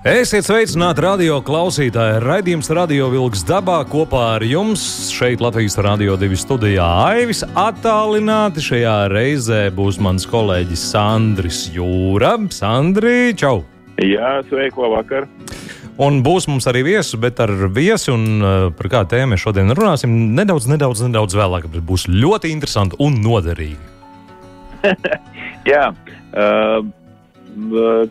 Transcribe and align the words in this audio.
Esiet 0.00 0.46
sveicināti 0.46 1.02
radio 1.04 1.34
klausītāji. 1.44 2.22
Radījums 2.24 2.70
Radio 2.72 3.10
Vilks 3.12 3.42
dabā 3.44 3.82
kopā 3.84 4.22
ar 4.38 4.44
jums. 4.48 4.80
Šeit 5.12 5.42
Latvijas 5.44 5.74
Rādio 5.76 6.14
2 6.16 6.38
studijā 6.40 6.86
Aivis. 7.10 7.42
Attālināti 7.44 8.64
šajā 8.64 8.94
reizē 9.12 9.58
būs 9.76 9.98
mans 10.00 10.24
kolēģis 10.24 10.84
Sandris 10.94 11.58
Jūra. 11.74 12.30
Sandri, 12.48 13.34
čau! 13.36 13.58
Jā, 14.00 14.38
sveiki, 14.48 14.80
labvakar! 14.80 15.26
Un 16.00 16.22
būs 16.24 16.48
mums 16.48 16.64
arī 16.72 16.80
viesis, 16.86 17.18
bet 17.20 17.42
ar 17.44 17.52
viesi 17.68 18.08
un 18.08 18.24
uh, 18.40 18.54
par 18.72 18.88
kādu 18.94 19.12
tēmu 19.12 19.34
mēs 19.34 19.44
šodien 19.44 19.74
runāsim 19.76 20.14
nedaudz, 20.32 20.64
nedaudz, 20.72 21.02
nedaudz 21.10 21.36
vēlāk. 21.36 21.68
Būs 21.76 22.06
ļoti 22.08 22.54
interesanti 22.54 22.96
un 23.04 23.20
noderīgi. 23.20 23.76
Jā, 25.68 25.90
uh, 25.92 26.88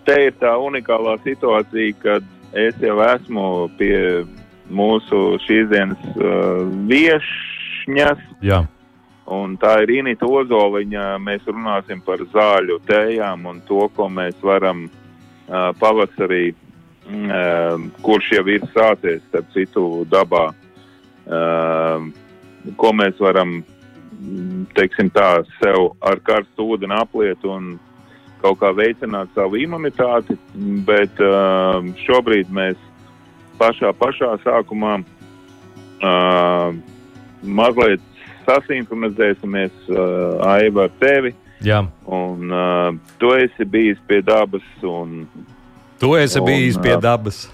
te 0.06 0.18
ir 0.28 0.36
tā 0.42 0.54
unikālā 0.60 1.16
situācija, 1.24 1.96
kad 2.04 2.26
es 2.58 2.78
jau 2.82 2.98
esmu 3.06 3.46
pie 3.78 4.26
mūsu 4.70 5.40
šīs 5.46 5.70
dienas 5.72 6.10
uh, 6.18 6.66
viesņas. 6.90 8.22
Jā. 8.46 8.64
Un 9.30 9.56
tā 9.62 9.76
ir 9.84 9.94
Inita 10.00 10.26
Ozoliņa. 10.26 11.20
Mēs 11.22 11.46
runāsim 11.50 12.02
par 12.06 12.22
zāļu 12.34 12.80
tējām 12.90 13.46
un 13.50 13.60
to, 13.68 13.84
ko 13.96 14.10
mēs 14.10 14.38
varam 14.46 14.88
uh, 14.88 15.70
pavasarī, 15.82 16.54
uh, 16.54 17.76
kurš 18.06 18.32
jau 18.40 18.46
ir 18.50 18.66
sācies, 18.74 19.22
starp 19.30 19.52
citu, 19.54 19.86
dabā, 20.10 20.48
uh, 21.30 22.08
ko 22.78 22.94
mēs 22.98 23.22
varam, 23.22 23.60
teiksim 24.76 25.12
tā, 25.14 25.44
sev 25.62 25.94
ar 26.02 26.20
karstu 26.26 26.66
ūdeni 26.74 26.98
apliet 26.98 27.46
un 27.48 27.78
kaut 28.42 28.60
kā 28.62 28.72
veicināt 28.76 29.32
savu 29.36 29.60
imunitāti, 29.60 30.38
bet 30.88 31.20
uh, 31.24 31.80
šobrīd 32.06 32.52
mēs 32.56 32.80
pašā, 33.60 33.92
pašā 34.00 34.36
sākumā 34.46 35.00
uh, 35.04 36.72
mazliet 37.44 38.04
sasinhronizēsimies 38.48 39.92
uh, 39.92 40.40
Aiva 40.56 40.88
ar 40.88 40.98
tevi. 41.02 41.36
Jā. 41.64 41.84
Un 42.08 42.52
uh, 42.56 42.96
tu 43.20 43.34
esi 43.36 43.68
bijis 43.68 44.00
pie 44.08 44.22
dabas. 44.26 44.66
Un, 44.84 45.24
tu 46.00 46.16
esi 46.16 46.40
un, 46.40 46.48
bijis 46.48 46.80
pie 46.80 46.96
dabas. 47.02 47.46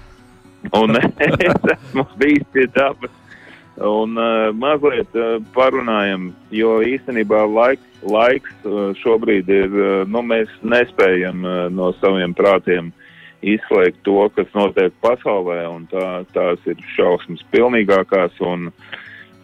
Un 0.74 0.98
es 1.28 1.70
esmu 1.76 2.06
bijis 2.22 2.46
pie 2.54 2.70
dabas. 2.74 3.14
Un 3.76 4.16
uh, 4.16 4.54
mazliet 4.56 5.12
uh, 5.20 5.42
parunājam, 5.52 6.30
jo 6.56 6.78
īstenībā 6.80 7.42
laiks, 7.52 7.84
laiks 8.08 8.54
uh, 8.64 8.94
šobrīd 9.02 9.50
ir, 9.52 9.68
uh, 9.68 10.04
nu, 10.08 10.22
mēs 10.24 10.52
nespējam 10.64 11.44
uh, 11.44 11.58
no 11.68 11.90
saviem 12.00 12.32
prātiem 12.38 12.94
izslēgt 13.44 14.00
to, 14.08 14.30
kas 14.32 14.48
notiek 14.56 14.96
pasaulē, 15.04 15.60
un 15.68 15.84
tā, 15.92 16.24
tās 16.32 16.64
ir 16.72 16.80
šausmas 16.96 17.44
pilnīgākās. 17.52 18.40
Un, 18.48 18.70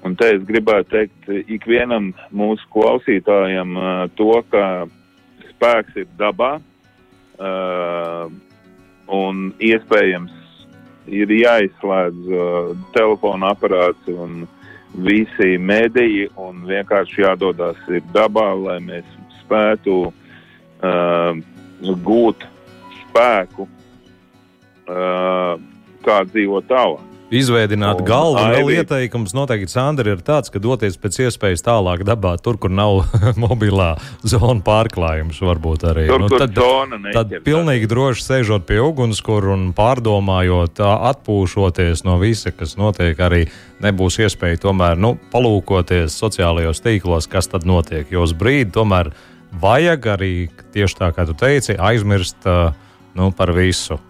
un 0.07 0.15
te 0.15 0.31
es 0.37 0.47
gribētu 0.47 0.95
teikt 0.95 1.51
ikvienam 1.51 2.13
mūsu 2.31 2.71
klausītājam 2.71 3.75
uh, 3.75 4.05
to, 4.15 4.31
ka 4.47 4.87
spēks 5.51 6.05
ir 6.05 6.07
dabā, 6.15 6.53
uh, 7.35 8.31
un 9.11 9.49
iespējams 9.59 10.40
ir 11.11 11.31
jāizslēdz 11.35 12.31
uh, 12.31 12.71
telefona 12.95 13.51
aparāts 13.55 14.09
un 14.11 14.45
visi 15.05 15.57
mediji 15.59 16.27
un 16.39 16.63
vienkārši 16.67 17.23
jādodas 17.23 17.79
dabā, 18.15 18.49
lai 18.59 18.79
mēs 18.83 19.07
spētu 19.41 19.95
uh, 20.09 21.37
gūt 22.07 22.47
spēku, 23.03 23.67
uh, 24.87 25.55
kā 26.05 26.19
dzīvot 26.31 26.67
tālāk. 26.71 27.10
Izveidināt 27.31 28.01
galvu. 28.03 28.41
Vēl 28.51 28.69
ieteikums 28.81 29.31
noteikti 29.31 29.71
Sandra 29.71 30.11
ir 30.11 30.19
tāds, 30.25 30.51
ka 30.51 30.59
doties 30.59 30.97
pēc 30.99 31.21
iespējas 31.29 31.63
tālāk 31.63 32.03
dabā, 32.03 32.33
tur, 32.43 32.57
kur 32.59 32.73
nav 32.73 33.05
mobilā 33.43 33.93
zona 34.27 34.59
pārklājums, 34.65 35.39
varbūt 35.39 35.85
arī. 35.93 36.05
Tur, 36.09 36.25
nu, 36.25 36.31
tad, 36.35 36.51
zona 36.57 36.99
tad 37.15 37.31
pilnīgi 37.45 37.87
droši 37.91 38.25
sēžot 38.25 38.65
pie 38.67 38.81
ugunskura 38.83 39.53
un 39.55 39.69
pārdomājot, 39.77 40.81
atpūšoties 40.83 42.03
no 42.07 42.17
visa, 42.19 42.51
kas 42.51 42.75
notiek, 42.79 43.15
arī 43.23 43.45
nebūs 43.81 44.19
iespēja 44.25 44.59
tomēr 44.65 44.99
nu, 44.99 45.13
palūkoties 45.31 46.17
sociālajos 46.19 46.83
tīklos, 46.83 47.29
kas 47.31 47.47
tad 47.53 47.63
notiek. 47.69 48.11
Jo 48.11 48.25
uz 48.27 48.35
brīdi 48.35 48.73
tomēr 48.75 49.13
vajag 49.63 50.09
arī, 50.17 50.33
tieši 50.75 50.99
tā 50.99 51.13
kā 51.15 51.23
tu 51.29 51.37
teici, 51.39 51.79
aizmirst 51.79 52.43
nu, 53.15 53.31
par 53.31 53.55
visu. 53.55 54.01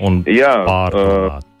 Un 0.00 0.22
Jā, 0.28 0.62
pārdomāt. 0.64 1.44
Uh, 1.44 1.55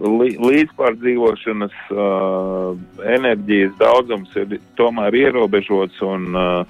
līdzpārdzīvošanas 0.00 1.74
uh, 1.92 2.76
enerģijas 3.04 3.74
daudzums 3.80 4.32
ir 4.40 4.56
tomēr 4.78 5.14
ierobežots 5.14 6.00
un 6.06 6.32
uh, 6.32 6.64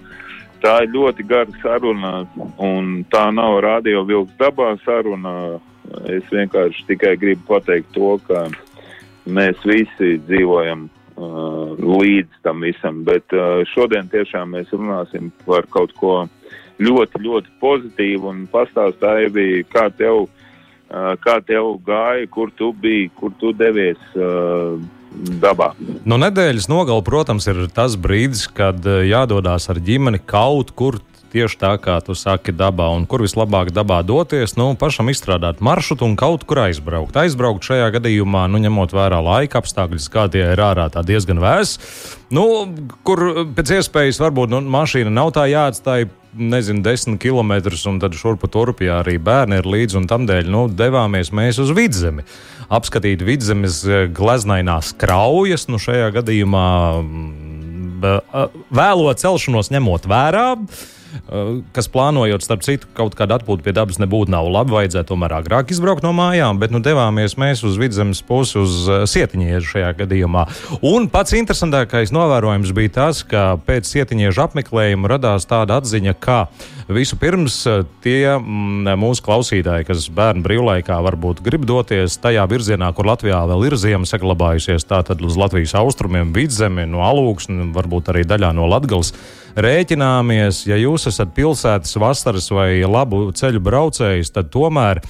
tā 0.63 0.83
ir 0.83 0.91
ļoti 0.95 1.27
gara 1.31 1.61
saruna 1.63 2.25
un 2.59 3.05
tā 3.13 3.29
nav 3.35 3.61
radio 3.63 4.03
vilks 4.07 4.35
dabā 4.41 4.75
saruna. 4.85 5.61
Es 6.09 6.25
vienkārši 6.33 6.87
tikai 6.89 7.17
gribu 7.21 7.43
pateikt 7.49 7.91
to, 7.93 8.17
ka 8.27 8.47
mēs 9.27 9.59
visi 9.67 10.17
dzīvojam 10.27 10.87
uh, 10.89 11.75
līdz 11.79 12.43
tam 12.43 12.63
visam, 12.65 13.03
bet 13.07 13.27
uh, 13.37 13.63
šodien 13.75 14.09
tiešām 14.11 14.55
mēs 14.57 14.73
runāsim 14.75 15.31
par 15.47 15.67
kaut 15.71 15.93
ko 15.99 16.15
ļoti, 16.83 17.23
ļoti 17.23 17.59
pozitīvu 17.61 18.31
un 18.31 18.47
pastāstāju, 18.51 19.35
kā 19.71 19.91
tev 19.99 20.25
uh, 20.25 20.42
kā 21.25 21.39
tev 21.47 21.79
gāja, 21.87 22.27
kur 22.31 22.53
tu 22.57 22.73
biji, 22.77 23.11
kur 23.17 23.33
tu 23.41 23.53
devies 23.57 24.01
uh, 24.17 24.77
dabā. 25.43 25.73
No 26.09 26.19
nedēļas 26.21 26.69
nogala, 26.73 27.05
protams, 27.05 27.47
ir 27.51 27.65
tas 27.75 27.97
brīdis, 28.01 28.47
kad 28.53 28.85
jādodas 28.85 29.69
ar 29.73 29.81
ģimeni 29.83 30.23
kaut 30.25 30.75
kur. 30.77 31.01
Tieši 31.33 31.57
tā 31.57 31.71
kā 31.81 31.95
tu 32.05 32.13
saki, 32.13 32.53
dabā, 32.53 32.91
un 32.93 33.07
kur 33.09 33.23
vislabāk 33.25 33.71
dabā 33.73 34.03
doties, 34.05 34.53
nu, 34.61 34.75
pašam 34.77 35.09
izstrādāt 35.09 35.63
maršrutu 35.65 36.05
un 36.05 36.17
kaut 36.21 36.45
kur 36.45 36.67
aizbraukt. 36.67 37.17
Aizbraukt 37.17 37.65
šajā 37.65 37.87
gadījumā, 37.95 38.45
nu, 38.53 38.61
ņemot 38.61 38.93
vērā 38.93 39.23
laika 39.25 39.63
apstākļus, 39.63 40.11
kā 40.13 40.27
tie 40.29 40.45
ir 40.53 40.61
ārā, 40.61 40.91
tā 40.93 41.01
diezgan 41.09 41.41
vēs. 41.41 41.79
Nu, 42.33 42.45
kur 43.09 43.47
pēc 43.57 43.79
iespējas 43.79 44.21
varbūt 44.21 44.53
nu, 44.53 44.61
mašīna 44.77 45.13
nav 45.13 45.33
tā 45.39 45.49
jāatstāj 45.49 46.11
nezinu, 46.37 46.85
desmit 46.85 47.21
km, 47.21 47.53
un 47.89 48.01
tad 48.05 48.17
šurpu 48.17 48.49
turpī 48.53 48.89
arī 48.93 49.19
bērni 49.21 49.61
ir 49.61 49.69
līdzi, 49.69 50.03
un 50.03 50.09
tam 50.13 50.29
dēļ 50.29 50.49
nu, 50.53 50.67
devāmies 50.69 51.33
mēs 51.33 51.61
uz 51.65 51.73
vidzemi. 51.77 52.25
Apskatīt 52.73 53.25
vidzemes 53.25 53.83
eh, 53.89 54.07
gleznainās 54.13 54.93
kraujas, 55.01 55.69
nu 55.73 55.81
šajā 55.81 56.13
gadījumā 56.21 56.69
mm, 57.01 57.53
vēlo 58.73 59.13
celšanos 59.17 59.73
ņemot 59.73 60.09
vērā. 60.09 60.49
Kas 61.77 61.89
plānojot, 61.93 62.45
starp 62.45 62.65
citu, 62.67 62.89
kaut 62.97 63.17
kādu 63.19 63.37
atpūtu 63.37 63.65
pie 63.67 63.75
dabas 63.77 64.01
nebūtu 64.03 64.33
nav 64.33 64.49
labi. 64.53 64.75
Vajadzētu 64.77 65.13
tomēr 65.13 65.37
agrāk 65.39 65.73
izbraukt 65.75 66.05
no 66.07 66.15
mājām, 66.17 66.61
bet 66.63 66.73
nu 66.75 66.81
devāmies 66.85 67.37
mēs 67.41 67.65
uz 67.69 67.79
vidzemes 67.81 68.23
pusi, 68.27 68.59
uz 68.63 68.87
sietiņiežu 69.13 69.75
šajā 69.75 69.93
gadījumā. 70.03 70.47
Un 70.89 71.09
pats 71.13 71.37
interesantākais 71.37 72.15
novērojums 72.15 72.73
bija 72.77 72.97
tas, 73.01 73.23
ka 73.27 73.57
pēc 73.67 73.89
sietiņiežu 73.91 74.47
apmeklējuma 74.47 75.13
radās 75.15 75.49
tāda 75.51 75.81
atziņa, 75.83 76.17
ka 76.23 76.39
vispirms 76.91 77.59
eh, 77.71 77.83
tie 78.05 78.35
mm, 78.35 78.93
mūsu 78.99 79.25
klausītāji, 79.27 79.87
kas 79.89 80.09
bērnu 80.15 80.45
brīvlaikā 80.47 80.99
varbūt 81.07 81.43
grib 81.45 81.67
doties 81.69 82.19
tajā 82.23 82.47
virzienā, 82.51 82.93
kur 82.97 83.11
Latvijā 83.11 83.43
vēl 83.51 83.69
ir 83.69 83.79
ziema 83.81 84.09
saglabājusies, 84.09 84.87
tātad 84.89 85.23
uz 85.23 85.39
Latvijas 85.39 85.75
austrumiem, 85.79 86.33
vidzemi, 86.37 86.87
no 86.91 87.05
alūksnes, 87.07 87.73
varbūt 87.77 88.13
arī 88.13 88.25
daļā 88.29 88.53
no 88.57 88.69
Latgales 88.71 89.13
rēķināmies, 89.57 90.65
ja 90.71 90.79
jūs 90.81 91.07
esat 91.11 91.35
pilsētas 91.37 91.99
vasaras 92.01 92.49
vai 92.55 92.81
labu 92.89 93.27
ceļu 93.37 93.61
braucējs, 93.63 94.33
tad 94.33 94.49
tomēr 94.55 95.03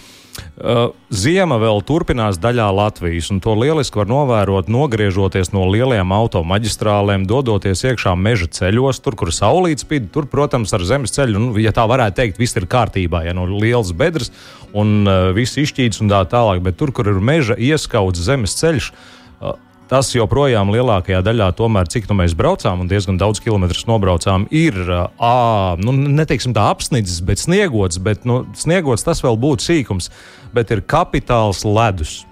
ziema 1.13 1.59
vēl 1.61 1.83
turpinās 1.85 2.39
daļā 2.41 2.69
Latvijas, 2.73 3.31
un 3.35 3.41
to 3.45 3.55
lieliski 3.59 3.99
var 4.01 4.09
novērot, 4.11 4.71
nogriežoties 4.73 5.53
no 5.53 5.67
lielajām 5.69 6.15
automaģistrālēm, 6.17 7.27
dodoties 7.29 7.85
iekšā 7.91 8.15
meža 8.17 8.49
ceļos, 8.59 9.03
tur, 9.05 9.17
kur 9.19 9.33
saulīt 9.35 9.85
spīd. 9.85 10.09
Tur, 10.15 10.29
protams, 10.33 10.73
ar 10.77 10.85
zemes 10.89 11.15
ceļu, 11.17 11.41
nu, 11.41 11.57
ja 11.61 11.75
tā 11.77 11.85
varētu 11.89 12.21
teikt, 12.21 12.41
viss 12.41 12.57
ir 12.57 12.69
kārtībā, 12.71 13.25
ja 13.27 13.37
no 13.37 13.49
liels 13.51 13.93
bedres 13.97 14.33
un 14.73 15.03
uh, 15.05 15.31
viss 15.37 15.59
izšķīts 15.61 16.01
un 16.05 16.13
tā 16.13 16.23
tālāk, 16.33 16.63
bet 16.65 16.79
tur, 16.81 16.95
kur 16.97 17.11
ir 17.11 17.21
meža 17.21 17.59
ieskauts 17.59 18.25
zemes 18.25 18.57
ceļš, 18.61 18.93
uh, 18.93 19.57
tas 19.93 20.09
joprojām 20.15 20.73
lielākajā 20.73 21.21
daļā, 21.27 21.51
tomēr, 21.59 21.91
cik 21.93 22.09
nu 22.09 22.17
mēs 22.23 22.37
braucām 22.39 22.81
un 22.81 22.89
diezgan 22.89 23.21
daudz 23.21 23.43
kilometrus 23.45 23.85
nobraucām, 23.91 24.47
ir 24.49 24.79
ā, 24.89 25.37
nu, 25.83 25.93
neteiksim 25.93 26.57
tā 26.57 26.71
apsnidzis, 26.73 27.21
bet 27.27 27.43
sniegots. 27.43 28.01
Bet, 28.03 28.25
nu, 28.29 28.43
sniegots 28.57 29.05
tas 29.05 29.21
vēl 29.25 29.37
būtu 29.41 29.69
sīkums, 29.69 30.09
bet 30.57 30.73
ir 30.73 30.85
kapitāls 30.89 31.67
ledus. 31.69 32.23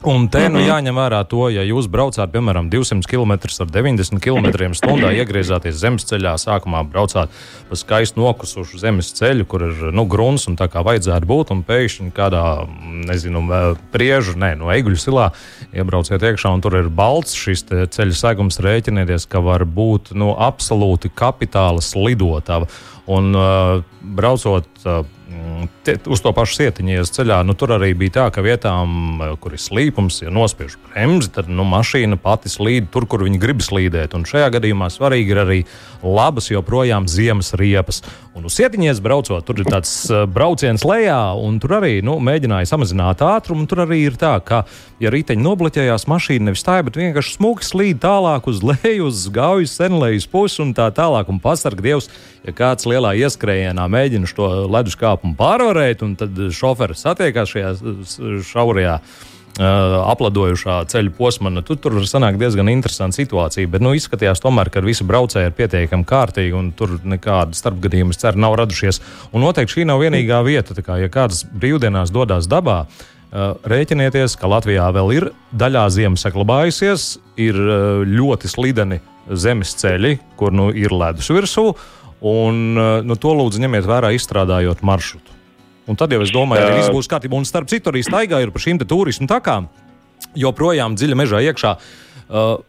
Un 0.00 0.30
te 0.32 0.46
nu, 0.48 0.62
mhm. 0.62 0.64
jāņem 0.64 0.96
vērā 0.96 1.18
to, 1.28 1.42
ja 1.52 1.60
jūs 1.60 1.84
braucāt, 1.92 2.30
piemēram, 2.32 2.70
200 2.72 3.04
km 3.04 3.34
ar 3.36 3.68
90 3.68 4.22
km/h, 4.24 5.10
iegriezāties 5.20 5.76
zemes 5.76 6.08
ceļā, 6.08 6.32
sākumā 6.40 6.80
braucāt 6.88 7.28
pa 7.68 7.76
skaistu 7.76 8.22
nokusušu 8.22 8.80
zemes 8.80 9.12
ceļu, 9.18 9.44
kur 9.44 9.66
ir 9.68 9.82
nu, 9.92 10.06
grunts 10.08 10.48
un 10.48 10.56
tā 10.56 10.70
kā 10.72 10.80
vajadzētu 10.86 11.28
būt, 11.28 11.52
un 11.52 11.60
pēkšņi 11.68 12.14
kādā, 12.16 12.44
nezinu, 13.10 13.44
priežu, 13.92 14.38
nē, 14.40 14.54
no 14.62 14.72
eiguļu 14.72 15.02
silā 15.04 15.28
iebrauciet 15.76 16.24
iekšā, 16.30 16.54
un 16.56 16.64
tur 16.64 16.78
ir 16.80 16.88
balts 16.88 17.36
šis 17.36 17.66
ceļa 17.68 18.16
segums, 18.16 18.62
rēķinieties, 18.64 19.28
ka 19.28 19.44
var 19.44 19.66
būt 19.68 20.14
nu, 20.16 20.32
absolūti 20.32 21.12
kapitāla 21.12 21.84
slidotava. 21.84 22.72
Un 23.10 23.34
uh, 23.34 23.80
braucot 24.00 24.68
uh, 24.86 25.02
te, 25.86 25.96
uz 26.10 26.22
to 26.24 26.32
pašu 26.36 26.56
sietiņas 26.58 27.12
ceļā, 27.16 27.40
nu, 27.46 27.56
tur 27.58 27.74
arī 27.76 27.92
bija 27.98 28.16
tā, 28.18 28.26
ka 28.34 28.44
vietām, 28.44 29.20
kur 29.42 29.56
ir 29.56 29.62
slīpums, 29.62 30.22
ja 30.24 30.32
nospiež 30.34 30.78
bremzi, 30.88 31.32
tad 31.34 31.50
nu, 31.52 31.66
mašīna 31.68 32.18
pati 32.20 32.52
slīd 32.52 32.90
tur, 32.94 33.06
kur 33.10 33.24
viņi 33.26 33.40
grib 33.42 33.64
slīdēt. 33.64 34.16
Un 34.18 34.26
šajā 34.28 34.50
gadījumā 34.56 34.90
svarīgi 34.92 35.34
ir 35.34 35.42
arī 35.44 35.58
labas, 36.02 36.50
joprojām 36.52 37.08
ziemas 37.10 37.52
riepas. 37.58 38.02
Un 38.30 38.44
uz 38.46 38.54
sietiņas 38.54 39.00
braucot, 39.02 39.42
tur 39.42 39.58
ir 39.58 39.66
tāds 39.66 39.90
uh, 40.06 40.22
brauciens 40.30 40.84
lejā, 40.86 41.18
un 41.34 41.56
tur 41.58 41.72
arī 41.80 41.96
nu, 42.06 42.14
mēģināja 42.22 42.68
samazināt 42.70 43.24
ātrumu. 43.26 43.66
Tur 43.66 43.82
arī 43.82 44.04
ir 44.06 44.18
tā, 44.20 44.36
ka, 44.46 44.60
ja 45.02 45.10
riteņi 45.10 45.42
nobloķējās, 45.42 46.06
mašīna 46.10 46.46
nevis 46.46 46.62
stāja, 46.62 46.84
bet 46.86 46.98
vienkārši 47.00 47.34
smuki 47.34 47.66
slīd 47.66 47.98
tālāk 48.04 48.46
uz 48.52 48.62
leju, 48.62 49.08
uz 49.10 49.24
gaujas 49.34 49.74
senlejas 49.80 50.28
pusi 50.30 50.62
un 50.62 50.70
tā 50.78 50.86
tālāk. 50.94 51.26
Un 51.26 51.42
pasarg 51.42 51.82
Dievs, 51.82 52.06
ja 52.46 52.54
kāds 52.54 52.86
lielā 52.86 53.16
ieskrējienā 53.18 53.88
mēģina 53.90 54.30
šo 54.30 54.52
ledus 54.70 54.94
kāpumu 55.00 55.34
pārvarēt, 55.40 56.06
un 56.06 56.14
tad 56.20 56.38
šoferis 56.54 57.02
satiekās 57.02 57.50
šajā 57.50 57.74
šaurajā. 58.46 59.00
Uh, 59.60 59.98
apladojušā 60.08 60.78
ceļa 60.88 61.10
posma, 61.18 61.50
nu, 61.52 61.60
tu, 61.60 61.74
tur 61.76 61.98
var 61.98 62.06
sanākt 62.08 62.38
diezgan 62.40 62.70
interesanta 62.72 63.18
situācija. 63.18 63.68
Bet 63.68 63.82
nu, 63.84 63.90
izskatījās, 63.92 64.40
tomēr, 64.40 64.70
ka 64.72 64.80
visi 64.80 65.04
braucēji 65.04 65.50
ir 65.50 65.56
pietiekami 65.58 66.06
kārtīgi 66.08 66.54
un 66.56 66.70
tur 66.78 66.94
nekāda 67.04 67.52
starpgadījuma, 67.58 68.16
ceru, 68.16 68.40
nav 68.40 68.56
radušies. 68.56 69.02
Un 69.36 69.44
noteikti 69.44 69.74
šī 69.74 69.84
nav 69.90 70.00
vienīgā 70.00 70.38
vieta. 70.46 70.72
Kā, 70.80 70.96
ja 71.02 71.10
kāds 71.12 71.42
brīvdienās 71.44 72.08
dodas 72.14 72.48
dabā, 72.48 72.78
uh, 72.86 73.50
rēķinieties, 73.68 74.38
ka 74.40 74.48
Latvijā 74.48 74.86
vēl 74.96 75.12
ir 75.18 75.26
daļā 75.52 75.82
ziemas 75.92 76.24
saglabājusies, 76.24 77.10
ir 77.44 77.58
uh, 77.60 78.00
ļoti 78.08 78.48
slideni 78.48 79.02
zemes 79.28 79.74
ceļi, 79.82 80.14
kur 80.40 80.56
nu, 80.56 80.70
ir 80.72 80.94
ledus 80.96 81.28
virsū. 81.28 81.74
Un, 82.32 82.80
nu, 83.04 83.20
to 83.20 83.36
lūdzu 83.36 83.60
ņemiet 83.60 83.84
vērā, 83.88 84.14
izstrādājot 84.16 84.80
maršrutu. 84.88 85.29
Un 85.90 85.98
tad 85.98 86.12
jau 86.14 86.20
es 86.22 86.32
domāju, 86.34 86.68
ka 86.68 86.78
viss 86.78 86.94
būs 86.94 87.10
kārtībā. 87.10 87.38
Un 87.38 87.48
starp 87.48 87.70
citu, 87.70 87.90
arī 87.90 88.04
staigājot 88.06 88.54
pa 88.54 88.62
šīm 88.62 88.78
turismu 88.86 89.26
takām, 89.30 89.66
joprojām 90.38 90.94
dziļi 90.98 91.18
mežā 91.18 91.42
iekšā. 91.50 91.74
Uh, 92.30 92.60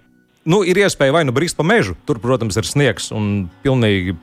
nu, 0.49 0.63
ir 0.65 0.81
iespēja 0.81 1.13
vai 1.13 1.25
nu 1.27 1.35
brīzt 1.35 1.59
pa 1.59 1.65
mežu, 1.67 1.95
tur, 2.07 2.21
protams, 2.23 2.57
ir 2.57 2.67
sniegs 2.67 3.11
un 3.13 3.45
pilnīgi 3.61 4.17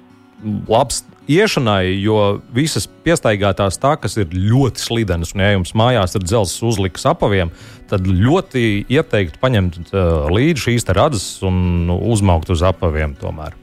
labs 0.69 1.03
iešanai, 1.29 1.93
jo 2.01 2.41
visas 2.55 2.89
piestaigātās 3.05 3.79
takas 3.81 4.17
ir 4.19 4.33
ļoti 4.33 4.83
slidenas. 4.83 5.35
Un, 5.37 5.45
ja 5.45 5.55
jums 5.55 5.75
mājās 5.79 6.17
ir 6.17 6.25
dzelzs 6.25 6.59
uzliks 6.65 7.07
apaviem, 7.09 7.53
tad 7.91 8.09
ļoti 8.09 8.87
ieteiktu 8.89 9.41
paņemt 9.43 9.81
uh, 9.93 10.27
līdzi 10.33 10.69
šīs 10.69 10.89
radzes 10.97 11.31
un 11.47 11.93
uzmaukt 11.99 12.51
uz 12.55 12.65
apaviem 12.67 13.15
tomēr. 13.21 13.57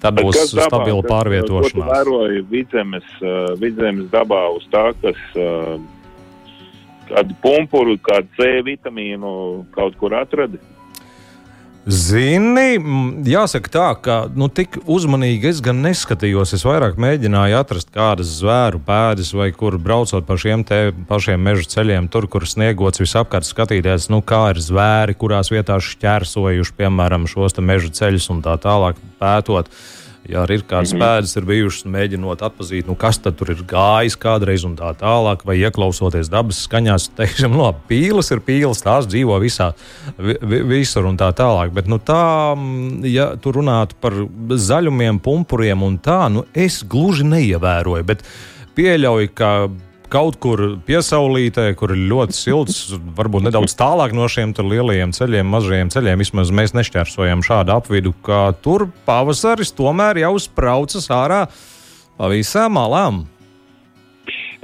Tad 0.00 0.16
būs 0.16 0.38
stabila 0.48 1.02
pārvietošanās. 1.04 1.74
Es 1.76 1.90
vēroju 1.92 2.44
vidzemes, 2.50 3.08
uh, 3.20 3.52
vidzemes 3.60 4.08
dabā 4.12 4.46
uz 4.56 4.64
tā, 4.72 4.86
kas 5.02 5.18
uh, 5.36 5.76
kādu 7.10 7.36
pumpuru, 7.44 7.98
kādu 8.06 8.30
C 8.38 8.48
vitamīnu 8.66 9.32
kaut 9.76 9.98
kur 10.00 10.16
atrada. 10.16 10.60
Zini, 11.88 12.76
jāsaka 13.24 13.70
tā, 13.72 13.86
ka 14.04 14.16
nu, 14.36 14.50
tik 14.52 14.76
uzmanīgi 14.84 15.48
es 15.48 15.62
gan 15.64 15.80
neskatījos. 15.80 16.52
Es 16.58 16.64
vairāk 16.68 16.98
mēģināju 17.00 17.56
atrast 17.56 17.88
kādas 17.94 18.34
zvēru 18.36 18.82
pēdas, 18.84 19.32
vai 19.32 19.48
kur 19.56 19.78
braucot 19.80 20.26
pa 20.28 20.36
šiem 20.36 20.66
pašiem 21.08 21.40
meža 21.40 21.64
ceļiem, 21.72 22.10
tur, 22.12 22.28
kur 22.28 22.44
sniegots 22.44 23.00
visapkārt, 23.00 23.48
skatīties, 23.48 24.10
nu, 24.12 24.20
kā 24.20 24.50
ir 24.52 24.60
zvēri, 24.60 25.16
kurās 25.16 25.48
vietās 25.54 25.88
šķērsojuši, 25.94 26.76
piemēram, 26.82 27.24
šos 27.30 27.56
meža 27.64 27.94
ceļus 28.02 28.28
un 28.36 28.44
tā 28.44 28.58
tālāk 28.60 29.00
pētot. 29.22 29.72
Uh, 29.72 29.99
Ja 30.28 30.42
arī 30.44 30.58
ir 30.58 30.64
kādas 30.68 30.92
mm 30.92 30.98
-hmm. 30.98 31.04
pēdas, 31.04 31.36
ir 31.36 31.44
bijušas, 31.48 31.84
mēģinot 31.84 32.42
atpazīt, 32.44 32.86
nu, 32.86 32.94
kas 32.94 33.18
tur 33.18 33.50
ir 33.50 33.62
gājis 33.64 34.18
kādreiz 34.20 34.64
un 34.64 34.76
tā 34.76 34.92
tālāk, 34.94 35.44
vai 35.44 35.56
ieklausoties 35.56 36.28
dabas 36.28 36.60
skaņās, 36.68 37.08
teiksim, 37.16 37.50
no 37.50 37.70
nu, 37.72 37.74
pīles 37.88 38.30
ir 38.30 38.40
pīles, 38.40 38.82
tās 38.82 39.06
dzīvo 39.06 39.40
visā, 39.40 39.72
vi, 40.18 40.36
vi, 40.42 40.62
visur 40.62 41.06
un 41.06 41.16
tā 41.16 41.32
tālāk. 41.32 41.72
Bet, 41.72 41.86
nu, 41.86 41.98
tā, 41.98 42.56
ja 43.08 43.36
tur 43.36 43.54
runātu 43.54 43.96
par 44.00 44.12
zaļumiem, 44.50 45.18
pumpuriem 45.18 45.82
un 45.82 45.98
tā, 45.98 46.28
nu, 46.28 46.44
es 46.54 46.84
gluži 46.84 47.24
neievēroju, 47.24 48.04
bet 48.04 48.22
pieļauju, 48.76 49.32
ka 49.34 49.68
kaut 50.10 50.36
kur 50.42 50.60
piesaulītē, 50.86 51.70
kur 51.78 51.94
ir 51.94 52.04
ļoti 52.10 52.36
silts, 52.36 52.78
varbūt 53.16 53.46
nedaudz 53.46 53.74
tālāk 53.78 54.14
no 54.16 54.26
šiem 54.30 54.52
lielajiem 54.58 55.14
ceļiem, 55.16 55.50
mazajiem 55.50 55.92
ceļiem. 55.94 56.22
Vismaz 56.24 56.52
mēs 56.54 56.74
nešķērsojam 56.76 57.44
šādu 57.46 57.74
apvidu, 57.76 58.14
ka 58.26 58.50
tur 58.64 58.88
pavasaris 59.06 59.72
tomēr 59.76 60.22
jau 60.24 60.34
spraucas 60.42 61.10
ārā 61.14 61.44
pa 62.18 62.30
visām 62.32 62.76
malām. 62.78 63.24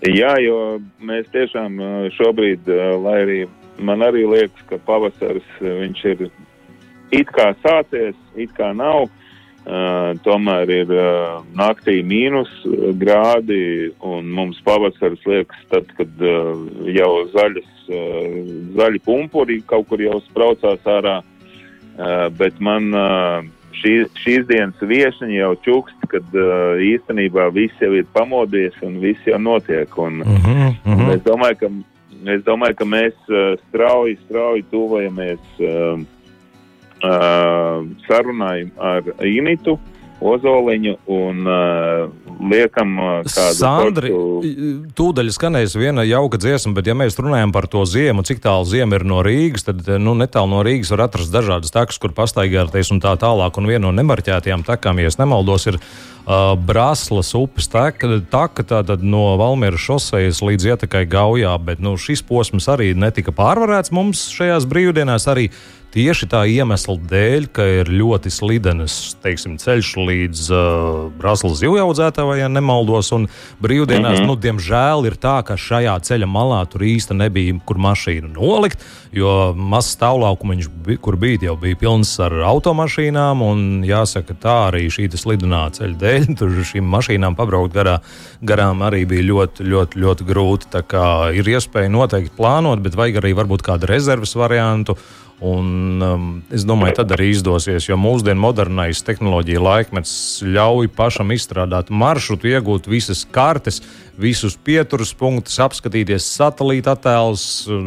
Jā, 0.05 0.35
jo 0.45 0.79
mēs 1.01 1.31
tiešām 1.33 1.79
šobrīd, 2.19 2.69
lai 3.01 3.15
arī 3.23 3.39
man 3.79 4.05
arī 4.05 4.27
liekas, 4.29 4.67
ka 4.69 4.81
pavasaris 4.85 5.47
ir 5.63 6.27
it 7.15 7.31
kā 7.33 7.53
sācies, 7.63 8.19
it 8.37 8.53
kā 8.59 8.75
nav. 8.77 9.07
Uh, 9.07 9.26
Uh, 9.67 10.13
tomēr 10.23 10.71
ir 10.71 10.91
uh, 10.95 11.41
naktī 11.59 11.97
mīnus 12.07 12.51
grādi, 13.01 13.89
un 13.99 14.29
mums 14.31 14.61
pavasaris 14.63 15.25
liekas, 15.27 15.65
tad, 15.73 15.89
kad 15.99 16.23
uh, 16.23 16.53
jau 16.95 17.09
zaļas, 17.33 17.73
uh, 17.91 18.37
zaļi 18.79 19.03
pumpuri 19.03 19.59
kaut 19.67 19.89
kur 19.91 20.05
jau 20.05 20.21
spraucās 20.29 20.87
ārā, 20.87 21.17
uh, 21.19 22.29
bet 22.39 22.63
man 22.63 22.95
uh, 22.95 23.43
šī, 23.81 23.97
šīs 24.23 24.47
dienas 24.53 24.87
viesiņi 24.95 25.41
jau 25.41 25.53
čukst, 25.67 26.09
kad 26.15 26.39
uh, 26.39 26.79
īstenībā 26.87 27.51
viss 27.57 27.83
jau 27.83 27.91
ir 27.99 28.07
pamodies 28.15 28.77
un 28.87 29.01
viss 29.03 29.27
jau 29.27 29.43
notiek. 29.43 29.99
Un, 29.99 30.23
uh 30.23 30.29
-huh, 30.29 30.69
uh 30.71 30.93
-huh. 30.95 31.15
Es, 31.17 31.23
domāju, 31.27 31.57
ka, 31.59 31.73
es 32.39 32.43
domāju, 32.47 32.75
ka 32.75 32.85
mēs 32.85 33.17
uh, 33.29 33.59
strauji, 33.69 34.19
strauji 34.29 34.63
tuvojamies. 34.71 35.43
Uh, 35.59 36.07
sarunāju 37.03 38.73
ar 38.81 39.13
Initu. 39.27 39.79
Ozoliņu 40.17 40.95
un 41.13 41.45
uh, 41.45 42.07
liekam, 42.49 42.95
uh, 42.97 43.27
kādu 43.29 43.59
Sandri, 43.59 44.13
portu... 44.15 44.53
tūdaļ 44.97 45.29
skanēs 45.35 45.77
viena 45.77 46.07
jauka 46.09 46.41
dziesma, 46.41 46.73
bet 46.79 46.89
ja 46.89 46.95
mēs 46.97 47.19
runājam 47.21 47.53
par 47.53 47.69
to 47.69 47.83
ziemu, 47.85 48.25
cik 48.25 48.41
tālu 48.47 48.65
ziema 48.65 48.97
ir 48.97 49.05
no 49.05 49.21
Rīgas, 49.27 49.67
tad 49.69 49.85
nu, 50.01 50.17
netālu 50.17 50.55
no 50.55 50.63
Rīgas 50.65 50.95
var 50.95 51.05
atrast 51.11 51.35
dažādas 51.35 51.75
takas, 51.75 52.01
kur 52.01 52.17
pastaigāties 52.17 52.95
un 52.97 53.05
tā 53.05 53.13
tālāk. 53.21 53.61
Un 53.61 53.69
viena 53.69 53.85
no 53.85 53.93
nemarķētajām 53.99 54.65
takām, 54.65 55.05
ja 55.05 55.13
nemaldos, 55.21 55.69
ir 55.69 55.77
uh, 55.77 56.57
Brāzlas 56.57 57.37
upes 57.37 57.69
taka, 57.69 58.17
taka 58.33 58.65
tātad 58.73 59.05
no 59.05 59.35
Valmieras 59.37 59.85
šosejas 59.85 60.41
līdz 60.41 60.73
ietekai 60.73 61.05
Gaujā, 61.13 61.53
bet 61.61 61.85
nu, 61.85 61.99
šis 62.01 62.25
posms 62.25 62.73
arī 62.73 62.95
netika 62.97 63.37
pārvarēts 63.37 63.93
mums 63.93 64.31
šajās 64.33 64.65
brīvdienās. 64.65 65.29
Arī 65.29 65.51
tieši 65.97 66.29
tā 66.29 66.43
iemesla 66.51 66.99
dēļ, 67.09 67.49
ka 67.57 67.65
ir 67.81 67.89
ļoti 67.89 68.31
slidenes 68.33 69.17
teiksim, 69.25 69.57
ceļš 69.61 69.93
līdz 69.97 70.43
uh, 70.53 70.61
Brāzlas 71.17 71.61
zivjaudzētājai, 71.63 72.43
ja 72.43 72.51
nemaldos, 72.53 73.13
un 73.17 73.27
brīvdienās, 73.65 74.19
mm 74.19 74.23
-hmm. 74.23 74.29
nu, 74.29 74.37
diemžēl, 74.37 75.07
ir 75.09 75.17
tā, 75.21 75.39
ka 75.47 75.57
šajā 75.57 75.97
ceļa 76.05 76.29
malā 76.29 76.61
tur 76.69 76.85
īsti 76.85 77.17
nebija 77.17 77.57
kur 77.65 77.81
mašīnu 77.81 78.35
nolikt, 78.35 78.85
jo 79.17 79.55
mazs 79.57 79.97
stāvlaukums, 79.97 80.69
kur 81.01 81.17
bija, 81.17 81.49
jau 81.49 81.57
bija 81.57 81.81
pilns 81.81 82.13
ar 82.21 82.35
automašīnām, 82.53 83.43
un 83.43 83.85
jāsaka, 83.87 84.37
tā 84.37 84.57
arī 84.69 84.87
šī 84.93 85.09
slidenā 85.17 85.71
ceļa 85.73 85.97
dēļ, 86.03 86.33
tur 86.39 86.53
šīm 86.73 86.85
mašīnām 86.93 87.37
pabraukt 87.39 87.75
garā, 87.75 88.01
garām 88.43 88.85
arī 88.85 89.07
bija 89.09 89.25
ļoti, 89.33 89.65
ļoti, 89.65 90.03
ļoti 90.05 90.29
grūti. 90.29 90.73
Tā 90.73 90.83
kā 90.85 91.07
ir 91.33 91.49
iespēja 91.57 91.89
noteikti 91.89 92.37
plānot, 92.37 92.83
bet 92.85 92.99
vajag 92.99 93.23
arī 93.23 93.33
varbūt 93.39 93.65
kādu 93.65 93.89
rezerves 93.89 94.37
variantu 94.37 94.99
Un, 95.37 96.01
um, 96.01 96.29
es 96.49 96.63
domāju, 96.65 96.95
tad 96.97 97.11
arī 97.13 97.27
izdosies, 97.35 97.91
jo 97.91 97.99
mūsdienu 98.01 98.41
modernais 98.41 99.03
tehnoloģija 99.05 99.61
laikmets 99.61 100.15
ļauj 100.49 100.89
pašam 100.97 101.35
izstrādāt 101.35 101.91
maršrutu, 101.93 102.49
iegūt 102.55 102.89
visas 102.89 103.27
kartes, 103.29 103.83
visus 104.17 104.57
pieturas 104.57 105.13
punktus, 105.13 105.59
apskatīties 105.61 106.25
satelīta 106.39 106.95
attēlus, 106.97 107.45
um, 107.69 107.85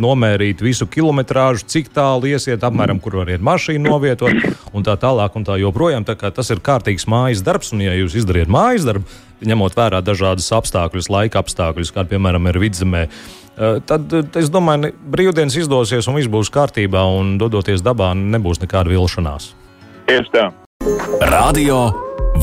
nomērīt 0.00 0.64
visu 0.64 0.88
kilometrāžu, 0.88 1.68
cik 1.68 1.92
tālu 1.92 2.32
iesiet, 2.32 2.64
apmēram, 2.64 3.02
kur 3.04 3.20
var 3.20 3.34
iet 3.34 3.44
mašīnu 3.44 3.84
novietot, 3.84 4.48
un 4.72 4.88
tā 4.88 4.96
tālāk. 4.96 5.36
Un 5.36 5.44
tā 5.44 5.58
joprojām, 5.60 6.08
tā 6.08 6.16
tas 6.16 6.48
ir 6.48 6.64
kārtīgs 6.64 7.04
mājas 7.04 7.44
darbs, 7.44 7.74
un 7.76 7.84
ja 7.84 7.92
jūs 8.00 8.16
izdariet 8.16 8.48
mājas 8.48 8.88
darbu, 8.88 9.04
ņemot 9.44 9.76
vērā 9.78 10.00
dažādas 10.04 10.48
apstākļus, 10.56 11.10
laika 11.12 11.42
apstākļus, 11.42 11.92
kādi, 11.94 12.14
piemēram, 12.16 12.48
ir 12.50 12.58
vidzemē, 12.62 13.04
Eh, 13.58 13.80
tad 13.82 14.12
eh, 14.14 14.26
es 14.38 14.50
domāju, 14.54 14.92
ka 14.92 15.10
brīvdienas 15.16 15.56
izdosies 15.58 16.06
un 16.06 16.14
viss 16.18 16.30
būs 16.30 16.50
kārtībā, 16.54 17.02
un 17.18 17.34
dodoties 17.42 17.82
dabā, 17.82 18.12
nebūs 18.14 18.62
nekāda 18.62 18.92
vilšanās. 18.92 19.50
Tieši 20.06 20.30
tā. 20.30 20.44
Radio 21.26 21.88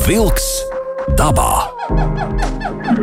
Wolks 0.04 0.50
dabā. 1.16 1.72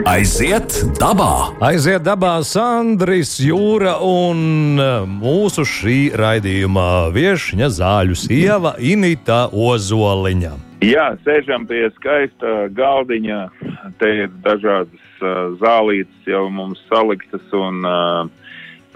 Aiziet 0.09 0.75
dabā! 0.99 1.55
Aiziet 1.65 2.05
dabā, 2.05 2.35
Sandris, 2.45 3.33
Jūra 3.41 3.95
un 4.05 4.77
eh, 4.77 4.93
mūsu 5.09 5.65
šī 5.65 5.97
raidījuma 6.19 7.09
viesņa 7.15 7.71
zāļu 7.79 8.19
sieva 8.27 8.75
Inita 8.77 9.47
Ozoliņa. 9.49 10.53
Jā, 10.83 11.13
sēžam 11.23 11.63
pie 11.63 11.85
skaista 11.95 12.65
galdiņa. 12.75 13.37
Te 14.01 14.09
ir 14.23 14.31
dažādas 14.43 15.21
uh, 15.23 15.53
zālītes 15.61 16.27
jau 16.27 16.49
mums 16.51 16.81
saliktas, 16.89 17.45
un 17.55 17.87
uh, 17.87 18.27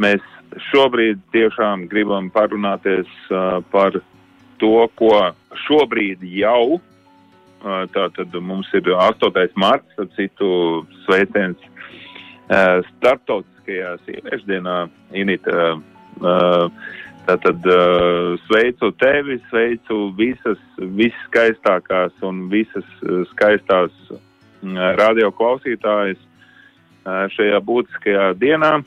mēs 0.02 0.24
šobrīd 0.68 1.22
tiešām 1.32 1.86
gribam 1.88 2.28
parunāties 2.34 3.08
uh, 3.32 3.62
par 3.72 3.96
to, 4.60 4.74
ko 5.00 5.14
šobrīd 5.64 6.28
jau. 6.28 6.82
Uh, 6.82 7.86
Tātad 7.96 8.36
mums 8.44 8.68
ir 8.76 8.92
8. 8.92 9.48
marts, 9.56 9.96
ap 9.96 10.12
citu 10.20 10.84
sveiciens 11.06 11.62
uh, 11.64 12.84
starptautiskajā 12.98 13.96
sieviešu 14.04 14.52
dienā, 14.52 14.80
Inita. 15.16 15.78
Uh, 16.18 16.68
Tātad 17.28 17.66
uh, 17.68 18.38
sveicu 18.46 18.94
tevi, 18.96 19.36
sveicu 19.50 19.98
visas, 20.16 20.60
visas 20.96 21.26
skaistākās 21.28 22.14
un 22.24 22.46
visas 22.48 22.88
skaistās 23.34 23.92
uh, 24.14 24.22
radio 24.96 25.28
klausītājas 25.36 26.22
uh, 26.22 27.26
šajā 27.36 27.60
būtiskajā 27.68 28.30
dienā. 28.40 28.78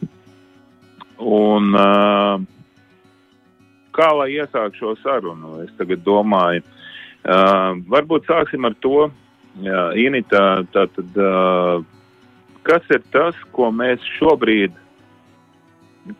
Un, 1.21 1.75
kā 3.93 4.07
lai 4.17 4.31
iesāk 4.39 4.79
šo 4.79 4.95
sarunu? 5.03 5.59
Es 5.61 5.75
tagad 5.77 6.01
domāju, 6.01 6.63
varbūt 7.93 8.25
sāksim 8.25 8.65
ar 8.65 8.73
to, 8.81 9.11
Inita, 10.01 10.63
tātad, 10.73 11.19
kas 12.65 12.89
ir 12.89 13.05
tas, 13.13 13.37
ko 13.53 13.69
mēs 13.69 14.01
šobrīd, 14.15 14.73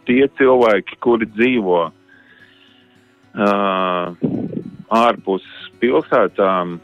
tie 0.05 0.29
cilvēki, 0.37 1.01
kuri 1.01 1.31
dzīvo 1.33 1.81
uh, 3.35 4.15
ārpus 4.91 5.45
pilsētām, 5.81 6.79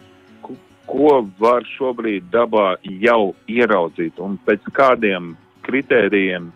ko 0.87 1.17
var 1.43 1.67
šobrīd 1.75 2.29
dabā 2.31 2.77
jau 3.03 3.35
ieraudzīt 3.51 4.21
un 4.23 4.39
pēc 4.47 4.69
kādiem 4.77 5.35
kritērijiem 5.67 6.53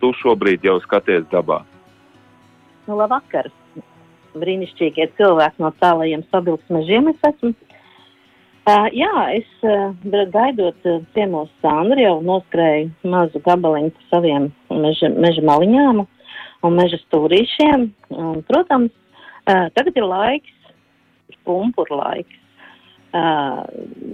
tu 0.00 0.12
šobrīd 0.22 0.64
jau 0.64 0.78
skaties 0.86 1.28
dabā? 1.32 1.60
Nu, 2.88 2.96
labvakar! 2.96 3.50
Brīnišķīgie 4.38 5.08
cilvēki 5.18 5.62
no 5.64 5.72
tālajiem 5.82 6.22
sabildes 6.32 6.68
mežiem 6.72 7.08
es 7.10 7.24
esmu. 7.26 7.52
Uh, 8.68 8.84
jā, 8.92 9.12
es 9.32 9.48
uh, 9.64 9.94
gaidot 10.32 10.88
uh, 10.88 11.00
ciemos 11.16 11.48
Sandru 11.64 12.02
jau 12.02 12.18
noskrēju 12.24 12.90
mazu 13.08 13.40
gabaliņu 13.44 13.94
pa 13.96 14.08
saviem 14.10 14.50
meža, 14.68 15.08
meža 15.16 15.44
maliņām. 15.48 16.02
Uh, 16.04 16.17
un 16.66 16.76
meža 16.78 16.98
stūrīšiem. 17.04 17.88
Un, 18.14 18.42
protams, 18.48 18.92
tagad 19.46 19.96
ir 19.96 20.06
laiks, 20.08 20.74
ir 21.30 21.38
pumpuru 21.46 22.00
laiks. 22.00 22.36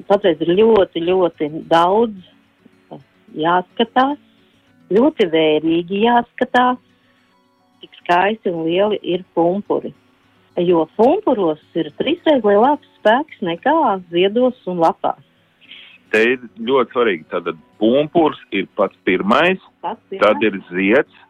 Patreiz 0.09 0.43
ir 0.45 0.55
ļoti, 0.61 1.03
ļoti 1.03 1.51
daudz 1.71 2.31
jāskatās, 3.35 4.21
ļoti 4.95 5.27
vērīgi 5.33 6.05
jāskatās, 6.05 6.79
cik 7.83 8.01
skaisti 8.03 8.53
un 8.53 8.65
lieli 8.69 9.01
ir 9.03 9.25
pumpuri. 9.35 9.93
Jo 10.63 10.85
pumpuros 10.95 11.63
ir 11.75 11.91
trīsreiz 11.99 12.45
lielāks 12.47 12.87
spēks 13.01 13.41
nekā 13.43 13.99
ziedos 14.13 14.61
un 14.71 14.79
lapās. 14.85 15.23
Te 16.15 16.21
ir 16.37 16.45
ļoti 16.63 16.95
svarīgi. 16.95 17.25
Tātad 17.33 17.59
pumpurs 17.83 18.39
ir 18.55 18.69
pats 18.79 18.95
pirmais, 19.03 19.59
pats 19.83 19.99
pirmais. 20.13 20.23
tad 20.23 20.45
ir 20.47 20.61
zieds, 20.71 21.23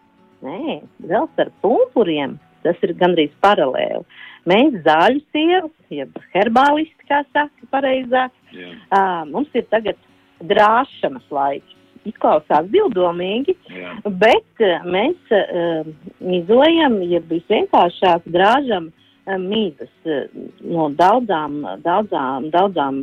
Nē, 0.45 0.81
vēl 1.09 1.29
ar 1.41 1.51
pumpuriem 1.65 2.37
tas 2.65 2.81
ir 2.85 2.95
gandrīz 3.01 3.33
paralēli. 3.45 4.05
Mēs 4.49 4.77
zāļu 4.85 5.23
sievas, 5.33 5.77
jeb 5.93 6.17
herbālisti, 6.35 7.07
kā 7.09 7.23
saka 7.33 7.69
pareizāk, 7.73 8.33
uh, 8.57 9.23
mums 9.31 9.53
ir 9.57 9.65
tagad 9.73 10.01
drāšanas 10.45 11.25
laiks. 11.33 11.81
Izklausās 12.05 12.67
divdomīgi, 12.69 13.55
Jā. 13.73 13.95
bet 14.21 14.61
uh, 14.61 14.85
mēs 14.85 15.33
uh, 15.33 15.87
mizojam, 16.21 16.99
ja 17.09 17.23
visvienkāršāk 17.31 18.27
drāžam 18.35 18.91
uh, 18.91 19.39
mīzes 19.41 19.93
uh, 20.05 20.27
no 20.61 20.91
daudzām, 20.99 21.63
daudzām, 21.85 22.51
daudzām, 22.53 23.01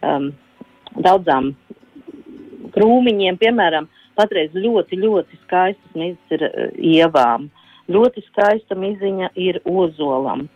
um, 0.00 0.30
daudzām 1.04 1.52
krūmiņiem, 2.72 3.36
piemēram, 3.40 3.90
Patreiz 4.18 4.54
ļoti, 4.56 4.98
ļoti 4.98 5.38
skaistas 5.44 5.94
mizas 5.94 6.34
ir 6.34 6.44
uh, 6.48 6.68
ievām. 6.74 7.46
Ļoti 7.88 8.24
skaista 8.26 8.76
miziņa 8.76 9.30
ir 9.38 9.60
ozolam. 9.64 10.48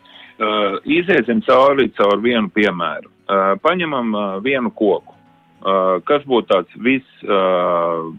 Uh, 0.43 0.81
iziesim 0.89 1.41
cauri 1.47 1.87
caur 1.97 2.19
vienu 2.25 2.51
piemēru. 2.53 3.09
Uh, 3.09 3.55
paņemam 3.63 4.13
uh, 4.13 4.25
vienu 4.45 4.73
koku. 4.75 5.15
Uh, 5.63 6.03
kas 6.09 6.25
būtu 6.27 6.51
tāds 6.51 6.77
viss 6.83 7.25
uh, 7.25 8.11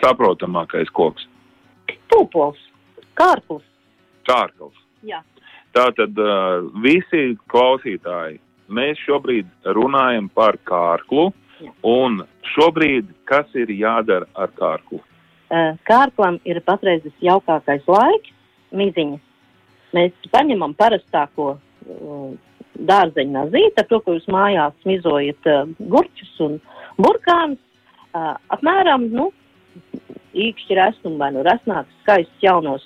saprotamākais 0.00 0.88
koks? 0.96 1.28
Pūpols, 2.10 2.58
kārkls. 3.18 3.66
Kārkls. 4.26 4.78
Jā. 5.04 5.20
Tātad 5.76 6.16
uh, 6.16 6.64
visi 6.80 7.36
klausītāji, 7.52 8.40
mēs 8.72 9.02
šobrīd 9.04 9.50
runājam 9.76 10.32
par 10.32 10.56
kārklu. 10.64 11.28
Uh, 11.28 11.45
Un 11.86 12.22
šobrīd, 12.54 13.12
kas 13.28 13.46
ir 13.56 13.70
jādara 13.72 14.28
ar 14.34 14.52
kārklu? 14.58 15.00
Kārklam 15.86 16.40
ir 16.44 16.60
patreiz 16.66 17.04
visjaukākais 17.06 17.86
laiks, 17.88 18.32
miziņas. 18.76 19.22
Mēs 19.96 20.30
paņemam 20.32 20.74
parastāko 20.76 21.54
dārzeņu 22.76 23.32
nazīti, 23.32 23.78
ar 23.78 23.86
to, 23.88 24.00
ko 24.04 24.16
jūs 24.16 24.26
mājās 24.32 24.74
mizojat 24.88 25.48
gurķus 25.78 26.34
un 26.44 26.58
burkānus. 27.00 27.62
Apmēram, 28.52 29.08
nu, 29.12 29.30
īkšķi 30.36 30.76
resnum 30.78 31.16
vai 31.20 31.30
nu 31.34 31.44
resnāks 31.46 31.94
skaists 32.02 32.44
jaunos 32.44 32.84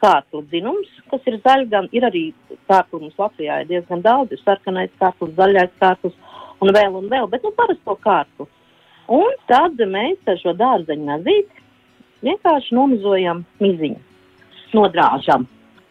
kārklu 0.00 0.42
dzinums, 0.48 0.88
kas 1.12 1.24
ir 1.28 1.38
zaļi, 1.44 1.68
gan 1.72 1.88
ir 1.96 2.06
arī 2.08 2.24
kārklu 2.70 3.02
mums 3.02 3.18
Latvijā 3.20 3.60
ir 3.60 3.68
diezgan 3.68 4.02
daudz, 4.04 4.32
ir 4.32 4.40
sarkanais 4.44 4.92
kārklis, 5.00 5.34
zaļais 5.36 5.74
kārklis, 5.82 6.16
un 6.60 6.72
vēl 6.76 6.98
un 7.00 7.08
vēl, 7.10 7.28
bet 7.32 7.44
nu 7.46 7.52
parasto 7.56 7.96
kārtu. 8.04 8.46
Un 9.10 9.32
tad 9.50 9.80
mēs 9.90 10.30
ar 10.30 10.38
šo 10.38 10.54
dārzeņu 10.58 11.08
nazīti 11.08 11.64
vienkārši 12.26 12.76
nomizojam 12.76 13.42
miziņu, 13.62 13.98
nodrāžam. 14.76 15.48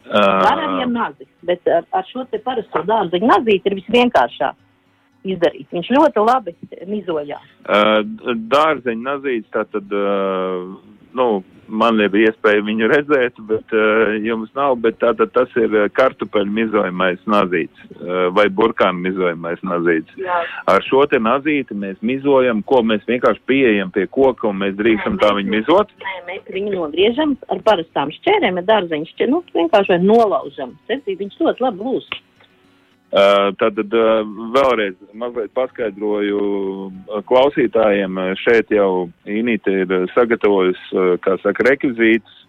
Uh. 0.10 0.40
Arī 0.50 0.66
ar 0.86 0.90
nazi, 0.90 1.28
bet 1.46 1.68
ar, 1.70 1.86
ar 1.94 2.08
šo 2.10 2.24
te 2.32 2.40
parasto 2.42 2.82
dārzeņu 2.88 3.30
nazīti 3.30 3.70
ir 3.70 3.78
visvienkāršāk 3.82 5.30
izdarīt. 5.30 5.68
Viņš 5.76 5.90
ļoti 5.98 6.24
labi 6.24 6.56
mizojās. 6.88 7.46
Uh, 7.68 8.00
dārzeņu 8.54 9.04
nazīts 9.04 9.52
tātad, 9.54 9.92
uh, 9.92 10.72
nu, 11.20 11.28
man 11.70 11.98
nebija 12.00 12.30
iespēja 12.32 12.64
viņu 12.66 12.90
redzēt, 12.92 13.40
bet 13.50 13.74
uh, 13.76 14.14
jums 14.26 14.52
nav, 14.58 14.78
bet 14.84 15.00
tātad 15.02 15.32
tas 15.36 15.52
ir 15.60 15.74
eh, 15.76 15.88
kartupeļu 15.96 16.52
mizojamais 16.54 17.22
nazīts 17.30 17.86
uh, 17.96 18.30
vai 18.36 18.48
burkānu 18.54 19.04
mizojamais 19.06 19.62
nazīts. 19.66 20.16
Jā. 20.20 20.40
Ar 20.72 20.86
šo 20.88 21.06
te 21.12 21.22
nazīti 21.22 21.78
mēs 21.78 22.00
mizojam, 22.06 22.64
ko 22.68 22.82
mēs 22.86 23.06
vienkārši 23.10 23.44
pieejam 23.50 23.94
pie 23.96 24.08
koka 24.12 24.50
un 24.52 24.62
mēs 24.64 24.78
drīkstam 24.80 25.18
nē, 25.18 25.24
tā 25.24 25.34
viņu 25.38 25.56
mizot. 25.56 25.94
Nē, 26.06 26.16
mēs 26.30 26.56
viņu 26.56 26.74
nogriežam 26.76 27.36
ar 27.54 27.62
parastām 27.66 28.14
šķērēm, 28.20 28.62
ar 28.62 28.70
dārzeņu 28.70 29.14
šķērēm, 29.14 29.36
nu, 29.36 29.44
vienkārši 29.56 29.96
vai 29.96 30.02
nolaužam. 30.04 30.76
Secīgi 30.90 31.24
viņš 31.26 31.40
ļoti 31.44 31.68
labi 31.68 31.86
būs. 31.86 32.10
Uh, 33.10 33.48
tad 33.58 33.80
uh, 33.82 34.20
vēlreiz 34.54 34.94
mazliet 35.18 35.50
paskaidroju 35.58 36.42
uh, 36.42 37.24
klausītājiem. 37.26 38.20
Šeit 38.38 38.70
jau 38.70 39.08
Inīte 39.26 39.74
ir 39.82 39.96
sagatavojusi, 40.14 41.18
kā 41.26 41.40
saka, 41.42 41.66
rekvizītus, 41.72 42.40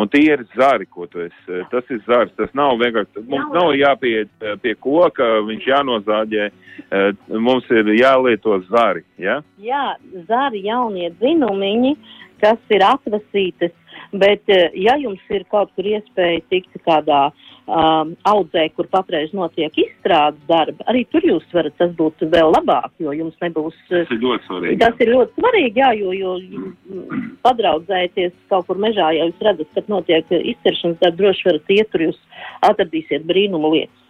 Un 0.00 0.08
tie 0.08 0.22
ir 0.32 0.44
zari, 0.54 0.86
ko 0.86 1.06
tu 1.10 1.20
esi. 1.24 1.60
Tas 1.70 1.88
ir 1.90 2.00
zars. 2.06 2.30
Tas 2.38 2.52
nav 2.56 2.78
vienkārši. 2.80 3.24
Mums 3.28 3.50
nav 3.54 3.72
jāpieiet 3.76 4.30
eh, 4.40 4.54
pie 4.62 4.74
koka, 4.78 5.26
viņš 5.48 5.66
jānozāģē. 5.66 6.46
Eh, 6.48 7.08
mums 7.36 7.66
ir 7.74 7.90
jālieto 7.98 8.60
zari. 8.70 9.04
Ja? 9.20 9.40
Jā, 9.60 9.96
zari 10.30 10.62
jaunie 10.64 11.10
dzinumiņi, 11.18 11.96
kas 12.40 12.60
ir 12.72 12.86
atvasītas. 12.86 13.74
Bet, 14.12 14.42
eh, 14.50 14.70
ja 14.74 14.96
jums 14.98 15.22
ir 15.30 15.44
kaut 15.50 15.70
kur 15.76 15.86
iespēja 15.86 16.40
tikt 16.50 16.80
kādā 16.82 17.28
um, 17.70 18.16
audzē, 18.26 18.64
kur 18.74 18.88
patreiz 18.90 19.30
notiek 19.36 19.76
izstrādes 19.78 20.42
darba, 20.48 20.82
arī 20.90 21.04
tur 21.12 21.22
jūs 21.22 21.46
varat, 21.54 21.76
tas 21.78 21.92
būtu 21.94 22.26
vēl 22.32 22.50
labāk, 22.56 22.90
jo 22.98 23.14
jums 23.14 23.38
nebūs. 23.44 23.76
Tas 23.86 24.10
ir 24.10 24.18
ļoti 24.24 24.48
svarīgi. 24.48 24.80
Tas 24.82 25.04
ir 25.04 25.12
ļoti 25.14 25.38
svarīgi, 25.38 25.82
jā, 25.84 25.92
jo, 26.00 26.10
jo 26.16 27.06
padraudzēties 27.46 28.34
kaut 28.50 28.66
kur 28.66 28.82
mežā, 28.82 29.12
ja 29.14 29.30
jūs 29.30 29.46
redzat, 29.46 29.70
ka 29.76 29.86
notiek 29.86 30.34
izceršanas 30.40 30.98
darba, 31.04 31.18
droši 31.22 31.50
varat 31.52 31.74
iet 31.78 31.94
tur, 31.94 32.06
jūs 32.10 32.20
atradīsiet 32.66 33.30
brīnumu 33.30 33.74
lietas. 33.76 34.06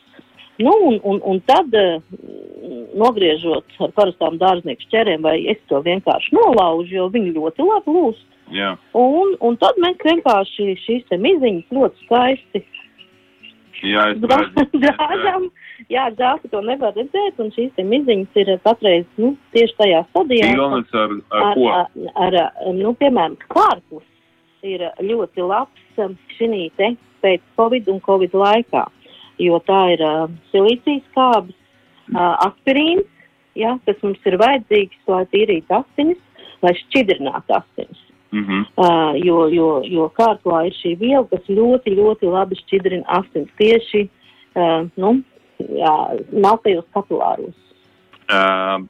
Nu, 0.61 0.73
un, 0.85 0.99
un, 1.09 1.21
un 1.25 1.39
tad, 1.49 1.73
nogriežot 3.01 3.79
ar 3.81 3.93
parastām 3.97 4.37
dārznieku 4.41 4.85
šķērēm, 4.89 5.25
vai 5.25 5.39
es 5.53 5.61
to 5.71 5.81
vienkārši 5.85 6.37
nolaužu, 6.37 6.99
jo 6.99 7.09
viņi 7.13 7.33
ļoti 7.37 7.65
labi 7.65 7.97
lūst. 7.97 8.30
Jā. 8.51 8.75
Un, 8.99 9.37
un 9.47 9.57
tad 9.61 9.79
mēs 9.83 10.01
vienkārši 10.05 10.75
šīs 10.85 11.17
miziņas 11.23 11.75
ļoti 11.77 12.07
skaisti 12.07 12.65
Jā, 13.87 14.11
es 14.13 14.21
Gāžam, 14.85 15.47
jā, 15.93 16.07
gāzi 16.17 16.51
to 16.53 16.61
nevar 16.65 16.93
redzēt, 16.97 17.39
un 17.41 17.51
šīs 17.55 17.79
miziņas 17.79 18.41
ir 18.43 18.53
patreiz, 18.65 19.07
nu, 19.21 19.33
tieši 19.55 19.77
tajā 19.79 20.03
stadijā. 20.11 20.51
Pilnas 20.53 20.93
ar, 20.93 21.15
ar, 21.31 21.47
ar 21.47 21.55
ko? 21.57 21.69
Ar, 21.77 22.11
ar, 22.27 22.39
nu, 22.77 22.93
piemēram, 23.01 23.39
kārpus 23.53 24.05
ir 24.67 24.85
ļoti 25.01 25.47
labs 25.47 26.03
šī 26.37 26.67
te 26.77 26.93
pēc 27.25 27.45
Covid 27.57 27.89
un 27.93 28.03
Covid 28.05 28.37
laikā, 28.37 28.85
jo 29.41 29.61
tā 29.65 29.81
ir 29.95 30.05
uh, 30.05 30.27
silīcijas 30.53 31.07
kābas, 31.17 31.57
uh, 32.13 32.37
aspirīns, 32.49 33.09
jā, 33.57 33.75
kas 33.89 34.01
mums 34.05 34.29
ir 34.29 34.37
vajadzīgs, 34.41 35.01
lai 35.09 35.25
tīrītu 35.33 35.81
asinis, 35.81 36.21
lai 36.65 36.77
šķidrinātu 36.85 37.57
asinis. 37.57 38.07
Mm 38.33 38.45
-hmm. 38.45 38.65
uh, 38.77 39.27
jo, 39.27 39.49
jo, 39.49 39.83
jo 39.85 40.13
kārklā 40.19 40.67
ir 40.67 40.75
šī 40.79 40.99
viela, 40.99 41.27
kas 41.31 41.43
ļoti, 41.49 41.97
ļoti 41.99 42.27
labi 42.31 42.57
šķidrina 42.57 43.05
asins 43.07 43.51
tieši 43.59 44.09
uh, 44.55 44.87
nu, 44.97 45.23
jā, 45.59 45.95
meltajos 46.33 46.85
kapilāros. 46.95 47.59
Uh, 48.31 48.87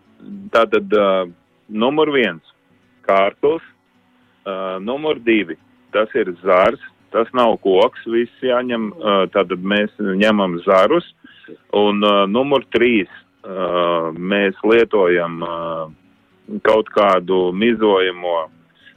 tātad 0.52 0.92
uh, 0.92 1.30
numur 1.68 2.12
viens- 2.12 2.42
kārkls, 3.08 3.62
uh, 4.44 4.76
numur 4.80 5.18
divi- 5.18 5.56
tas 5.94 6.08
ir 6.14 6.34
zars, 6.44 6.80
tas 7.10 7.26
nav 7.32 7.56
koks, 7.64 8.04
viss 8.06 8.42
jāņem, 8.42 8.92
uh, 8.92 9.26
tātad 9.32 9.64
mēs 9.64 9.90
ņemam 9.98 10.60
zarus, 10.64 11.14
un 11.72 12.04
uh, 12.04 12.26
numur 12.26 12.64
trīs 12.76 13.08
uh, 13.44 14.12
mēs 14.12 14.54
lietojam 14.62 15.42
uh, 15.42 15.90
kaut 16.62 16.88
kādu 16.90 17.52
mizojamo 17.52 18.50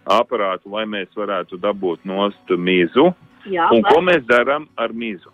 aparātu, 0.06 0.72
lai 0.72 0.86
mēs 0.86 1.12
varētu 1.16 1.60
dabūt 1.62 2.04
nost 2.06 2.50
mizu. 2.58 3.14
Jā, 3.46 3.68
Un 3.72 3.82
vai- 3.82 3.92
ko 3.92 4.02
mēs 4.02 4.24
darām 4.26 4.68
ar 4.78 4.90
mizu? 4.94 5.30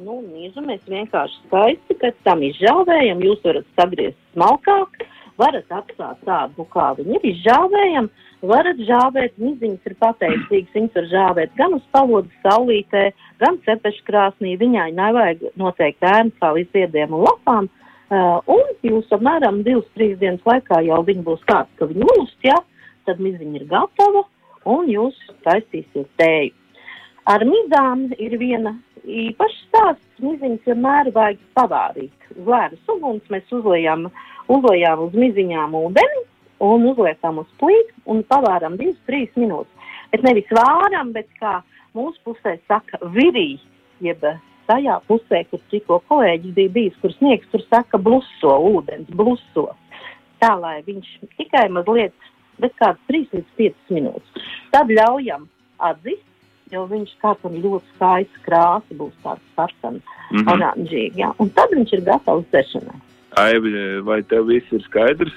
Nu, 0.00 0.22
mīzu 0.24 0.64
mēs 0.64 0.80
vienkārši 0.88 1.36
skaisti 1.46 1.94
pēc 2.00 2.14
tam 2.24 2.40
izžāvējam. 2.40 3.20
Jūs 3.20 3.42
varat 3.44 3.66
sagriezt 3.76 4.16
smalkāk, 4.34 5.04
varat 5.36 5.68
atstāt 5.68 6.16
tādu, 6.24 6.66
kā 6.72 6.96
viņi 6.96 7.18
ir 7.18 7.34
izžāvējam. 7.34 8.08
Varat 8.40 8.78
žāvēt, 8.88 9.36
miziņas 9.36 9.84
ir 9.84 9.94
pateicīgas, 10.00 10.72
viņas 10.72 10.94
var 10.94 11.04
žāvēt 11.12 11.50
gan 11.56 11.74
uz 11.74 11.82
pavodas 11.92 12.32
saulītē, 12.42 13.12
gan 13.38 13.58
cepešu 13.66 14.02
krāsnī. 14.08 14.56
Viņai 14.56 14.94
nevajag 14.96 15.50
noteikti 15.60 16.08
ēnu 16.08 16.32
kā 16.40 16.54
līdz 16.56 16.72
ziediem 16.72 17.12
un 17.12 17.26
lapām. 17.28 17.68
Uh, 18.10 18.40
un 18.48 18.64
jūs 18.82 19.06
apmēram 19.12 19.60
divas, 19.62 19.84
trīs 19.94 20.16
dienas 20.18 20.40
laikā 20.48 20.80
jau 20.82 21.04
viņi 21.04 21.22
būs 21.22 21.44
tāds, 21.46 21.68
ka 21.78 21.86
viņi 21.86 22.08
lūst, 22.08 22.40
ja, 22.42 22.56
tad 23.10 23.22
miziņa 23.24 23.58
ir 23.58 23.66
gatava 23.70 24.24
un 24.70 24.88
jūs 24.90 25.18
taisīsiet 25.46 26.08
tēju. 26.20 26.54
Ar 27.30 27.42
mizām 27.46 28.08
ir 28.18 28.36
viena 28.40 28.76
īpaša 29.04 29.60
stāsts. 29.66 30.06
Miziņas 30.20 30.66
vienmēr 30.68 31.10
vajag 31.14 31.40
pavārīt. 31.56 32.28
Uz 32.36 32.48
lēnas 32.48 32.92
uguns 32.92 33.30
mēs 33.32 33.52
uzliekam, 33.56 34.08
uzliekam 34.52 35.06
uz 35.06 35.16
miziņām 35.16 35.76
ūdeni 35.78 36.24
un 36.66 36.86
uzliekam 36.90 37.40
uz 37.40 37.48
plīts 37.60 37.96
un 38.10 38.22
pavāram 38.28 38.76
2-3 38.80 39.40
minūtes. 39.40 39.92
Bet 40.12 40.24
nevis 40.26 40.50
vāram, 40.52 41.14
bet 41.16 41.28
kā 41.40 41.60
mūsu 41.96 42.20
pusē 42.26 42.58
saka, 42.68 43.00
virī, 43.14 43.54
jeb 44.04 44.24
tajā 44.68 44.98
pusē, 45.08 45.44
kur 45.50 45.62
tikko 45.72 46.00
kolēģis 46.10 46.56
bija 46.56 46.74
bijis, 46.74 46.98
kur 47.02 47.14
sniegs, 47.16 47.48
tur 47.52 47.64
saka 47.68 47.98
bluso, 47.98 48.56
ūdens 48.74 49.08
bluso. 49.16 49.70
Tā, 50.40 50.52
lai 50.60 50.80
viņš 50.86 51.08
tikai 51.38 51.68
mazliet, 51.72 52.14
bet 52.62 52.74
kāds 52.80 53.00
3 53.10 53.36
līdz 53.36 53.54
5 53.60 53.94
minūtes. 53.96 54.48
Tad 54.74 54.90
ļaujam 54.92 55.46
atzīt, 55.90 56.22
jo 56.70 56.84
viņš 56.90 57.14
kādam 57.22 57.56
ļoti 57.62 57.96
skaists 57.96 58.44
krāsa 58.46 58.98
būs 58.98 59.14
tāds 59.24 59.54
sarkans, 59.56 60.02
mm. 60.02 60.38
-hmm. 60.38 60.52
oranžīgi, 60.54 61.24
jā. 61.24 61.32
Un 61.38 61.50
tad 61.56 61.74
viņš 61.74 61.96
ir 61.96 62.04
gatavs 62.06 62.46
dzešanai. 62.52 63.00
Aivi, 63.40 63.72
vai 64.02 64.22
tev 64.26 64.48
viss 64.50 64.72
ir 64.74 64.82
skaidrs? 64.82 65.34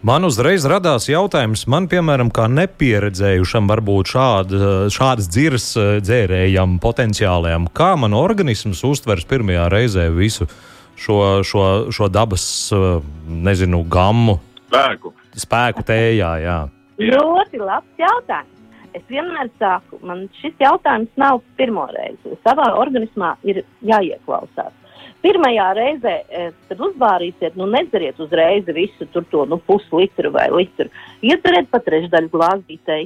Man 0.00 0.24
uzreiz 0.24 0.64
radās 0.64 1.10
jautājums, 1.10 1.66
man, 1.68 1.84
piemēram, 1.88 2.30
kā 2.32 2.46
nepieredzējušam, 2.48 3.66
varbūt 3.68 4.12
šāda, 4.14 4.68
šādas 4.88 5.28
dzirs 5.28 5.66
eh, 5.76 5.88
dzērējam, 6.00 6.78
potenciālajam, 6.80 7.68
kā 7.76 7.92
man 8.00 8.16
organisms 8.16 8.80
uztvers 8.84 9.28
pirmajā 9.28 9.68
reizē 9.68 10.08
visu 10.08 10.48
šo, 10.96 11.42
šo, 11.44 11.66
šo 11.92 12.08
dabas, 12.08 12.46
eh, 12.72 13.02
nezinu, 13.28 13.84
gammu, 13.84 14.38
Spēku. 14.70 15.10
Spēku 15.38 15.84
tējā. 15.86 16.32
Jā. 16.44 16.58
Ļoti 17.00 17.60
labs 17.62 18.00
jautājums. 18.00 18.56
Es 18.90 19.04
vienmēr 19.06 19.46
saku, 19.60 20.00
man 20.02 20.24
šis 20.40 20.56
jautājums 20.58 21.10
nav 21.20 21.44
pirmo 21.58 21.86
reizi. 21.94 22.34
Savā 22.42 22.72
organismā 22.74 23.36
ir 23.46 23.62
jāieklausās. 23.86 24.74
Pirmajā 25.20 25.66
reizē 25.76 26.12
eh, 26.32 26.52
kad 26.68 26.80
uzvārīsiet, 26.88 27.56
nu 27.60 27.68
nedzeriet 27.70 28.18
uzreiz 28.24 28.68
visu 28.74 29.06
tur 29.12 29.26
to 29.30 29.44
nu, 29.46 29.60
puslitru 29.68 30.32
vai 30.34 30.48
litru. 30.54 30.88
Iedzeriet 31.22 31.68
pa 31.70 31.78
trešdaļu 31.84 32.32
glāzītei, 32.32 33.04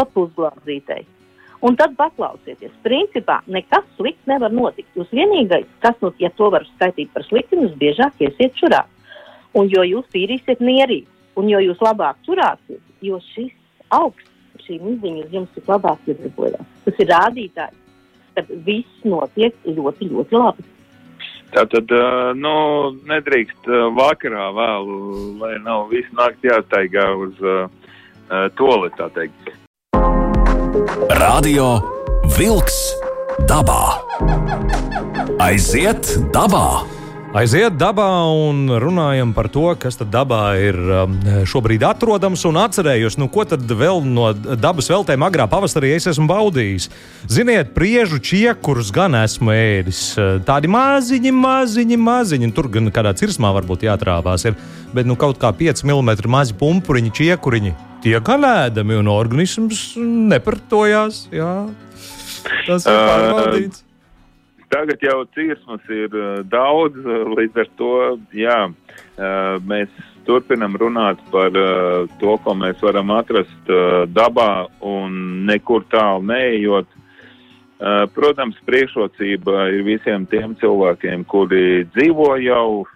pa 0.00 0.06
pusglāzītei. 0.16 1.04
Un 1.64 1.78
tad 1.80 1.94
paklausieties. 1.96 2.72
Principā 2.84 3.38
nekas 3.48 3.86
slikts 3.96 4.26
nevar 4.28 4.52
notikt. 4.52 4.90
Jūs 4.96 5.12
vienīgais, 5.14 5.68
kas, 5.84 5.96
nu, 6.04 6.10
ja 6.20 6.32
to 6.36 6.50
var 6.52 6.66
skaitīt 6.74 7.12
par 7.14 7.24
sliktu, 7.28 7.60
jūs 7.60 7.76
biežāk 7.80 8.20
iesiet 8.24 8.56
šurā. 8.60 8.82
Un 9.56 9.70
jo 9.72 9.84
jūs 9.86 10.08
tīrīsiet 10.12 10.60
mierīgi, 10.64 11.06
un 11.40 11.48
jo 11.50 11.62
jūs 11.62 11.80
labāk 11.84 12.20
turāsiet, 12.26 12.82
jo 13.04 13.20
šis 13.32 13.52
augsts, 13.94 14.30
šī 14.64 14.78
miziņa 14.80 15.24
uz 15.26 15.34
jums 15.34 15.58
ir 15.58 15.66
labāk 15.68 16.06
iedarbojās. 16.08 16.68
Tas 16.84 17.00
ir 17.02 17.10
rādītājs, 17.10 17.80
ka 18.34 18.44
viss 18.66 19.08
notiek 19.08 19.56
ļoti, 19.66 20.08
ļoti 20.12 20.40
labi. 20.40 20.70
Tātad, 21.54 21.92
nu, 22.34 22.54
nedrīkst 23.06 23.68
vakarā 23.94 24.48
vēlu, 24.56 24.96
lai 25.38 25.52
nav 25.62 25.86
visu 25.92 26.16
nakti 26.18 26.50
jāstaigā 26.50 27.04
uz 27.14 27.44
uh, 27.46 27.68
toleti, 28.58 28.98
tā 28.98 29.06
teikt. 29.14 29.52
Radio 31.20 31.76
Wolks 32.34 32.80
dabā. 33.46 33.80
Aiziet 35.44 36.16
dabā! 36.34 37.03
Aiziet 37.34 37.74
dabā 37.74 38.06
un 38.30 38.68
runājam 38.78 39.32
par 39.34 39.48
to, 39.50 39.64
kas 39.82 39.96
tad 39.98 40.12
dabā 40.14 40.52
ir 40.54 40.76
um, 40.78 41.16
šobrīd 41.50 41.82
atrodams. 41.82 42.44
Un 42.46 42.60
atcerējos, 42.62 43.16
nu, 43.18 43.26
ko 43.26 43.42
tad 43.50 43.66
vēl 43.66 44.04
no 44.06 44.28
dabas 44.54 44.86
veltēm 44.92 45.24
agrā 45.26 45.48
pavasarī 45.50 45.90
es 45.96 46.06
esmu 46.12 46.28
baudījis. 46.30 46.86
Ziniet, 47.26 47.72
priežu 47.74 48.20
čiekurus 48.22 48.92
gan 48.94 49.18
esmu 49.18 49.50
ēdis. 49.50 50.02
Tādi 50.46 50.70
maziņi, 50.70 51.32
maziņi, 51.34 51.98
maziņi. 52.06 52.52
Tur 52.54 52.68
gan 52.76 52.92
kādā 52.94 53.16
cirsmā 53.18 53.50
varbūt 53.56 53.82
jātrāpās. 53.88 54.46
Ir, 54.46 54.54
bet 54.94 55.10
nu, 55.10 55.18
kaut 55.18 55.42
kā 55.42 55.50
5 55.50 55.82
mm 55.90 56.30
mazi 56.30 56.54
pumpuriņi, 56.60 57.10
čiekuriņi. 57.18 57.74
Tie 58.06 58.14
gan 58.22 58.46
ēdami 58.46 59.00
un 59.00 59.10
organisms 59.10 59.88
nepartojās. 59.98 61.24
Jā. 61.34 61.56
Tas 62.68 62.86
ir 62.86 62.94
pārbaudīts. 62.94 63.83
Tagad 64.74 64.98
jau 65.06 65.20
cirsmas 65.36 65.84
ir 65.86 66.10
uh, 66.18 66.40
daudz, 66.50 66.98
uh, 67.06 67.28
līdz 67.38 67.60
ar 67.62 67.68
to, 67.78 67.90
jā, 68.34 68.56
uh, 68.66 69.62
mēs 69.70 69.92
turpinam 70.26 70.74
runāt 70.80 71.20
par 71.30 71.52
to, 72.18 72.34
ko 72.42 72.54
mēs 72.56 72.78
varam 72.80 73.10
atrast 73.12 73.68
dabā 74.08 74.64
un 74.80 75.18
nekur 75.44 75.84
tālu 75.92 76.24
neejot. 76.30 76.88
Protams, 78.16 78.56
priekšrocība 78.64 79.66
ir 79.76 79.84
visiem 79.84 80.24
tiem 80.32 80.54
cilvēkiem, 80.62 81.26
kuri 81.28 81.84
dzīvo 81.92 82.30
jau 82.40 82.86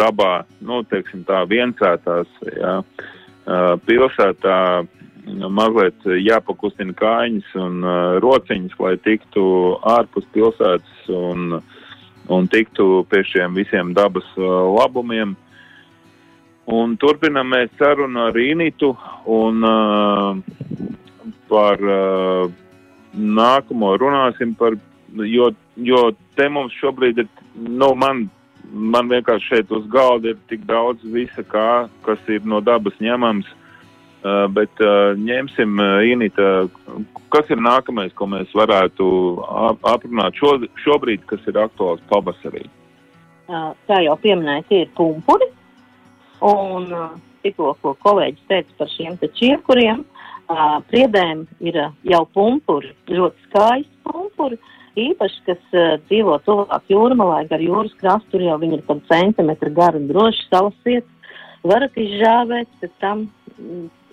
dabā, 0.00 0.32
nu, 0.64 0.80
teiksim 0.88 1.26
tā, 1.28 1.42
viensētās, 1.50 2.32
jā, 2.56 2.78
pilsētā. 3.84 4.58
Mazliet 5.26 6.04
jāpakustina 6.06 6.94
kājiņas 6.96 7.54
un 7.58 7.80
uh, 7.84 8.18
rociņas, 8.22 8.76
lai 8.78 8.96
tiktu 9.02 9.42
ārpus 9.82 10.26
pilsētas 10.32 11.08
un, 11.10 11.58
un 12.28 12.48
tiktu 12.48 13.04
pie 13.10 13.24
šiem 13.26 13.54
visiem 13.54 13.92
dabas 13.94 14.26
uh, 14.38 14.70
labumiem. 14.76 15.36
Un 16.66 16.96
turpinam 16.98 17.50
mēs 17.52 17.70
sarunu 17.78 18.26
ar 18.26 18.34
Rīnitu 18.34 18.92
un 19.30 19.66
uh, 19.66 20.38
par 21.50 21.82
uh, 21.82 22.46
nākamo 23.14 23.92
runāsim 23.98 24.54
par, 24.58 24.78
jo, 25.14 25.52
jo 25.76 26.08
te 26.36 26.48
mums 26.48 26.74
šobrīd 26.80 27.22
ir, 27.22 27.28
nu, 27.54 27.94
man, 27.94 28.26
man 28.70 29.10
vienkārši 29.10 29.54
šeit 29.54 29.70
uz 29.70 29.86
galda 29.90 30.34
ir 30.34 30.42
tik 30.50 30.66
daudz 30.66 31.02
visa 31.06 31.46
kā, 31.46 31.86
kas 32.02 32.18
ir 32.28 32.42
no 32.46 32.60
dabas 32.60 32.98
ņemams, 33.02 33.46
uh, 33.46 33.62
bet 34.54 34.82
uh, 34.82 35.12
ņemsim 35.18 35.78
uh, 35.78 36.00
Inita, 36.06 36.66
kas 37.34 37.50
ir 37.52 37.60
nākamais, 37.62 38.14
ko 38.16 38.28
mēs 38.30 38.50
varētu 38.56 39.06
ap 39.46 39.84
aprunāt 39.86 40.38
šo, 40.40 40.56
šobrīd, 40.82 41.26
kas 41.30 41.44
ir 41.46 41.58
aktuāls 41.60 42.02
pavasarī. 42.10 42.64
Kā 43.46 44.00
jau 44.02 44.16
pieminēja, 44.18 44.64
tie 44.66 44.80
ir 44.84 44.92
pumpuri, 44.98 45.46
un 46.42 46.88
tikko, 47.44 47.76
ko 47.82 47.94
kolēģis 48.02 48.48
teica 48.50 48.78
par 48.80 48.90
šiem 48.90 49.18
uh, 49.20 50.78
priedēm 50.90 51.44
ir 51.62 51.78
jau 52.10 52.24
pumpuri, 52.34 52.90
ļoti 53.10 53.46
skaisti 53.46 54.02
pumpuri, 54.06 54.58
īpaši, 54.98 55.42
kas 55.46 55.76
uh, 55.76 55.98
dzīvo 56.08 56.40
tuvāk 56.46 56.90
jūrmalai, 56.90 57.44
gar 57.50 57.62
jūras 57.62 57.94
krastu, 58.00 58.34
tur 58.34 58.46
jau 58.48 58.58
viņi 58.62 58.80
ir 58.80 58.86
pat 58.88 59.04
centimetri 59.12 59.70
gari 59.76 60.02
un 60.02 60.10
droši 60.10 60.48
salasiet, 60.48 61.06
varat 61.66 61.94
izžāvēt, 62.00 62.70
pēc 62.82 62.98
tam 63.02 63.28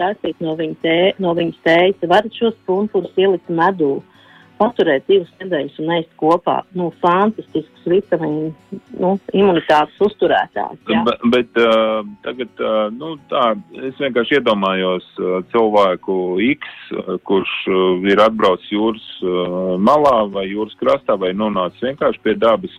taisīt 0.04 0.42
no, 0.44 0.58
viņa 0.60 0.82
tē, 0.84 0.98
no 1.24 1.36
viņas 1.38 1.62
tējas, 1.68 2.10
varat 2.12 2.42
šos 2.42 2.58
pumpurus 2.68 3.16
ielikt 3.20 3.52
medū. 3.54 3.96
Paturēt 4.54 5.08
divas 5.10 5.32
nedēļas 5.42 5.80
un 5.82 5.90
ēst 5.96 6.12
kopā. 6.22 6.60
Nu, 6.78 6.92
fantastisks 7.02 7.88
vitamīnu, 7.90 8.52
nu, 9.02 9.10
imunitātes 9.34 9.98
uzturētājs. 10.06 10.78
Bet, 10.88 11.26
bet 11.34 11.60
uh, 11.60 12.06
tagad, 12.24 12.52
uh, 12.62 12.86
nu, 12.94 13.16
tā, 13.32 13.48
es 13.82 13.98
vienkārši 14.00 14.38
iedomājos 14.38 15.10
uh, 15.18 15.40
cilvēku 15.52 16.18
X, 16.52 16.70
kurš 17.28 17.56
uh, 17.74 18.06
ir 18.08 18.22
atbraucis 18.24 18.70
jūras 18.72 19.10
uh, 19.26 19.74
malā 19.82 20.20
vai 20.32 20.46
jūras 20.52 20.78
krastā 20.80 21.18
vai 21.20 21.34
nonācis 21.36 21.90
vienkārši 21.90 22.24
pie 22.24 22.38
dabas, 22.40 22.78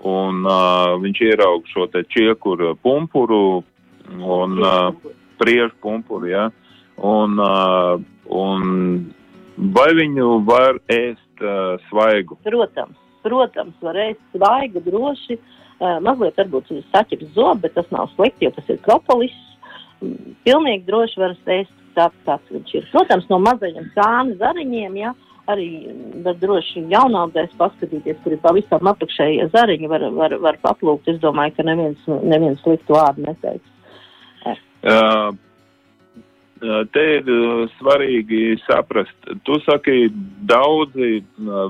un 0.00 0.40
uh, 0.48 0.96
viņš 1.04 1.24
ieraug 1.28 1.68
šo 1.68 1.84
te 1.92 2.02
čiekuru 2.10 2.74
pumpuru 2.80 3.60
un 4.18 4.58
uh, 4.64 4.88
priežu 5.40 5.72
pumpuru, 5.82 6.28
ja, 6.30 6.50
un, 7.00 7.40
uh, 7.40 7.96
un 8.30 9.10
Vai 9.60 9.90
viņu 9.92 10.40
var 10.48 10.78
ēst 10.88 11.42
uh, 11.44 11.76
svaigu? 11.90 12.38
Protams, 12.46 12.96
protams, 13.20 13.74
var 13.84 13.98
ēst 14.06 14.20
svaigu, 14.32 14.80
droši. 14.86 15.36
Uh, 15.80 15.98
mazliet 16.04 16.38
varbūt 16.40 16.70
saķeps 16.92 17.34
zobu, 17.34 17.66
bet 17.66 17.74
tas 17.76 17.88
nav 17.92 18.08
slikti, 18.14 18.46
jo 18.46 18.54
tas 18.56 18.70
ir 18.72 18.78
kropolis. 18.86 19.34
Mm, 20.00 20.36
pilnīgi 20.48 20.86
droši 20.88 21.20
var 21.20 21.36
ēst 21.36 21.74
tāds, 21.96 22.16
kāds 22.24 22.54
viņš 22.54 22.72
ir. 22.78 22.86
Protams, 22.94 23.28
no 23.28 23.40
mazajiem 23.44 23.90
sānu 23.96 24.38
zariņiem, 24.40 24.96
ja, 25.02 25.12
arī 25.52 25.68
var 26.24 26.40
droši 26.40 26.86
jaunādēs 26.88 27.52
paskatīties, 27.60 28.20
kur 28.24 28.36
ir 28.36 28.40
pavisam 28.40 28.92
apakšējie 28.94 29.50
zariņi, 29.52 29.92
var, 29.92 30.06
var, 30.16 30.38
var 30.40 30.60
paplūkt. 30.64 31.10
Es 31.12 31.20
domāju, 31.20 31.58
ka 31.58 31.68
neviens, 31.68 32.08
neviens 32.22 32.64
sliktu 32.64 32.96
vārdu 32.96 33.28
neteiks. 33.28 33.68
Uh, 34.46 35.36
Te 36.92 37.02
ir 37.16 37.28
svarīgi 37.78 38.58
saprast, 38.66 39.30
tu 39.48 39.56
saki, 39.64 40.10
daudzi, 40.44 41.22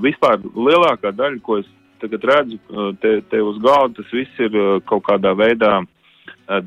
vispār 0.03 0.41
lielākā 0.43 1.13
daļa, 1.15 1.39
ko 1.47 1.61
es 1.61 1.69
tagad 2.03 2.27
redzu 2.27 2.59
te, 2.99 3.21
te 3.31 3.43
uz 3.45 3.61
galda, 3.63 4.01
tas 4.01 4.11
viss 4.11 4.43
ir 4.43 4.57
kaut 4.91 5.05
kādā 5.07 5.31
veidā 5.39 5.77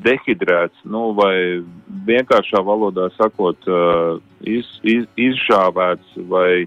dehidrēts, 0.00 0.86
nu, 0.88 1.10
vai 1.18 1.60
vienkāršā 2.08 2.62
valodā 2.64 3.10
sakot, 3.18 3.68
iz, 4.40 4.72
iz, 4.80 5.04
izšāvēts, 5.20 6.16
vai, 6.30 6.64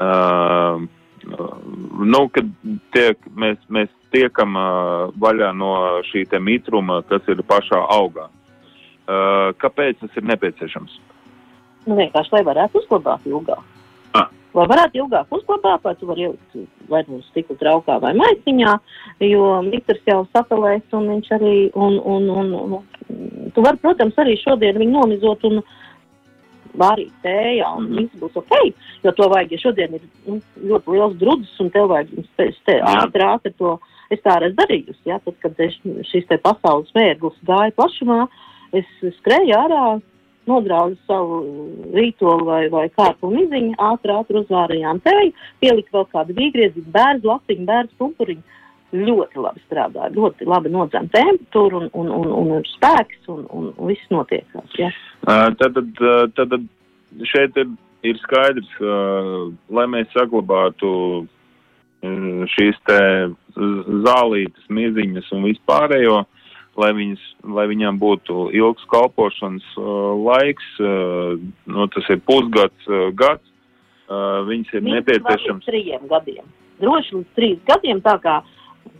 uh, 0.00 0.80
nu, 2.00 2.22
kad 2.32 2.48
tiek, 2.96 3.28
mēs, 3.36 3.60
mēs 3.68 3.92
tiekam 4.14 4.56
vaļā 5.20 5.52
no 5.52 5.74
šī 6.08 6.24
mitruma, 6.40 7.02
kas 7.12 7.28
ir 7.28 7.44
pašā 7.44 7.84
augā. 7.92 8.30
Uh, 9.08 9.54
kāpēc 9.56 10.02
tas 10.02 10.16
ir 10.20 10.26
nepieciešams? 10.28 10.98
Nu, 11.88 11.94
vienkārši, 11.96 12.34
lai 12.34 12.42
varētu 12.44 12.82
uzglabāt 12.82 13.24
ilgāk. 13.24 13.62
Ah. 14.12 14.26
Lai 14.52 14.66
varētu 14.68 15.00
ilgāk 15.00 15.30
uzglabāt, 15.32 15.80
vai 15.86 15.94
tu 15.96 16.08
vari 16.10 16.26
ielikt 16.26 16.58
vai 16.90 17.00
nu 17.08 17.22
stikla 17.30 17.56
traukā 17.56 17.96
vai 18.02 18.10
maisiņā, 18.18 18.74
jo 19.24 19.46
litrs 19.64 20.02
jau 20.08 20.18
sapelēs 20.36 20.96
un 20.98 21.08
viņš 21.14 21.30
arī, 21.38 21.54
un, 21.72 21.96
un, 22.04 22.28
un, 22.28 22.50
un 22.60 23.52
tu 23.54 23.64
vari, 23.64 23.80
protams, 23.80 24.18
arī 24.20 24.34
šodien 24.42 24.76
viņu 24.82 24.98
nomizot 24.98 25.46
un 25.48 25.62
vārīt 26.78 27.14
tējā 27.24 27.70
un 27.78 27.86
mm. 27.88 28.02
viss 28.02 28.20
būs 28.20 28.36
ok, 28.42 28.52
jo 29.06 29.14
to 29.16 29.30
vajag, 29.32 29.54
ja 29.56 29.62
šodien 29.62 29.96
ir 29.96 30.04
nu, 30.26 30.36
ļoti 30.68 30.98
liels 30.98 31.16
drudzis 31.22 31.64
un 31.64 31.72
tev 31.72 31.88
vajag 31.94 32.12
te 32.36 32.76
ātri, 32.92 33.24
ātri 33.24 33.54
to, 33.56 33.78
es 34.12 34.20
tā 34.20 34.36
reiz 34.44 34.52
darījusi, 34.60 35.00
ja, 35.08 35.16
tad, 35.24 35.40
kad 35.40 35.64
šis 36.12 36.28
te 36.28 36.40
pasaules 36.44 36.92
mērglis 36.96 37.40
gāja 37.48 37.72
plašumā, 37.80 38.20
uh, 38.28 38.44
Es 38.76 38.88
skrēju 39.20 39.56
ārā, 39.56 39.82
nograuzu 40.48 40.96
savu 41.06 41.40
rītolu 41.96 42.46
vai, 42.48 42.62
vai 42.72 42.86
kārtu 42.96 43.30
miziņu, 43.32 43.74
ātri, 43.90 44.14
ātri 44.14 44.40
uzvārījām 44.42 45.02
teju, 45.04 45.32
pieliku 45.62 45.98
vēl 45.98 46.06
kādu 46.14 46.36
vīgriezi, 46.38 46.84
bērnu 46.94 47.32
lapiņu, 47.32 47.68
bērnu 47.68 48.00
pumpuriņu. 48.00 48.46
Ļoti 48.88 49.42
labi 49.44 49.60
strādā, 49.66 50.06
ļoti 50.14 50.46
labi 50.48 50.70
nodzēma 50.72 51.12
temperatūru 51.12 51.82
un, 51.82 51.90
un, 51.92 52.06
un, 52.08 52.30
un, 52.38 52.52
un 52.56 52.62
spēks 52.70 53.28
un, 53.28 53.42
un, 53.52 53.66
un 53.76 53.90
viss 53.90 54.08
notiekās. 54.08 54.78
Ja. 54.80 54.88
Uh, 55.26 55.50
tad, 55.60 55.76
tad, 56.38 56.54
tad 56.54 56.64
šeit 57.28 57.58
ir, 57.60 57.68
ir 58.08 58.16
skaidrs, 58.22 58.70
uh, 58.80 59.50
lai 59.76 59.84
mēs 59.92 60.08
saglabātu 60.16 60.88
šīs 62.54 62.80
te 62.86 62.98
zālītes, 64.06 64.68
miziņas 64.72 65.28
un 65.36 65.44
vispārējo, 65.50 66.22
uh, 66.22 66.37
lai, 66.78 66.92
viņas, 66.96 67.22
lai 67.56 67.66
viņām 67.70 67.98
būtu 68.00 68.48
ilgs 68.56 68.86
kalpošanas 68.92 69.66
uh, 69.76 70.14
laiks, 70.28 70.68
uh, 70.80 71.36
nu, 71.70 71.86
tas 71.94 72.08
ir 72.12 72.22
pusgads, 72.28 72.90
uh, 72.90 73.10
gads, 73.18 73.44
viņas 74.08 74.70
ir 74.72 74.84
nepieciešams. 74.86 75.66
Trījiem 75.68 76.06
gadiem. 76.08 76.44
Droši 76.80 77.18
līdz 77.18 77.32
trīs 77.36 77.58
gadiem, 77.68 77.98
tā 78.00 78.14
kā 78.22 78.38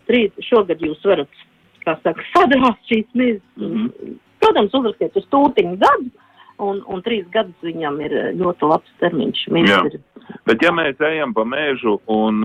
trīs, 0.05 0.35
šogad 0.45 0.83
jūs 0.85 1.01
varat, 1.09 1.39
kā 1.81 1.95
saka, 2.03 2.27
sadrāt 2.35 2.77
šīs 2.91 3.07
mizas. 3.17 3.45
Mm 3.57 3.71
-hmm. 3.73 4.19
Protams, 4.39 4.75
uzrakstiet 4.75 5.17
uz 5.17 5.25
tūtiņu 5.33 5.79
gadu, 5.81 6.11
un, 6.59 6.83
un 6.87 7.03
trīs 7.03 7.25
gadus 7.33 7.57
viņam 7.65 8.01
ir 8.05 8.13
ļoti 8.37 8.69
labs 8.69 8.93
termiņš. 9.01 9.47
Ir... 9.49 10.01
Bet 10.45 10.63
ja 10.63 10.73
mēs 10.75 11.01
ejam 11.01 11.33
pa 11.35 11.47
mēžu 11.49 11.99
un, 12.07 12.45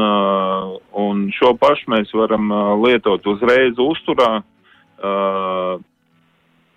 un 1.04 1.30
šo 1.36 1.54
pašu 1.60 1.92
mēs 1.92 2.14
varam 2.14 2.48
lietot 2.86 3.28
uzreiz 3.28 3.76
uzturā, 3.78 4.44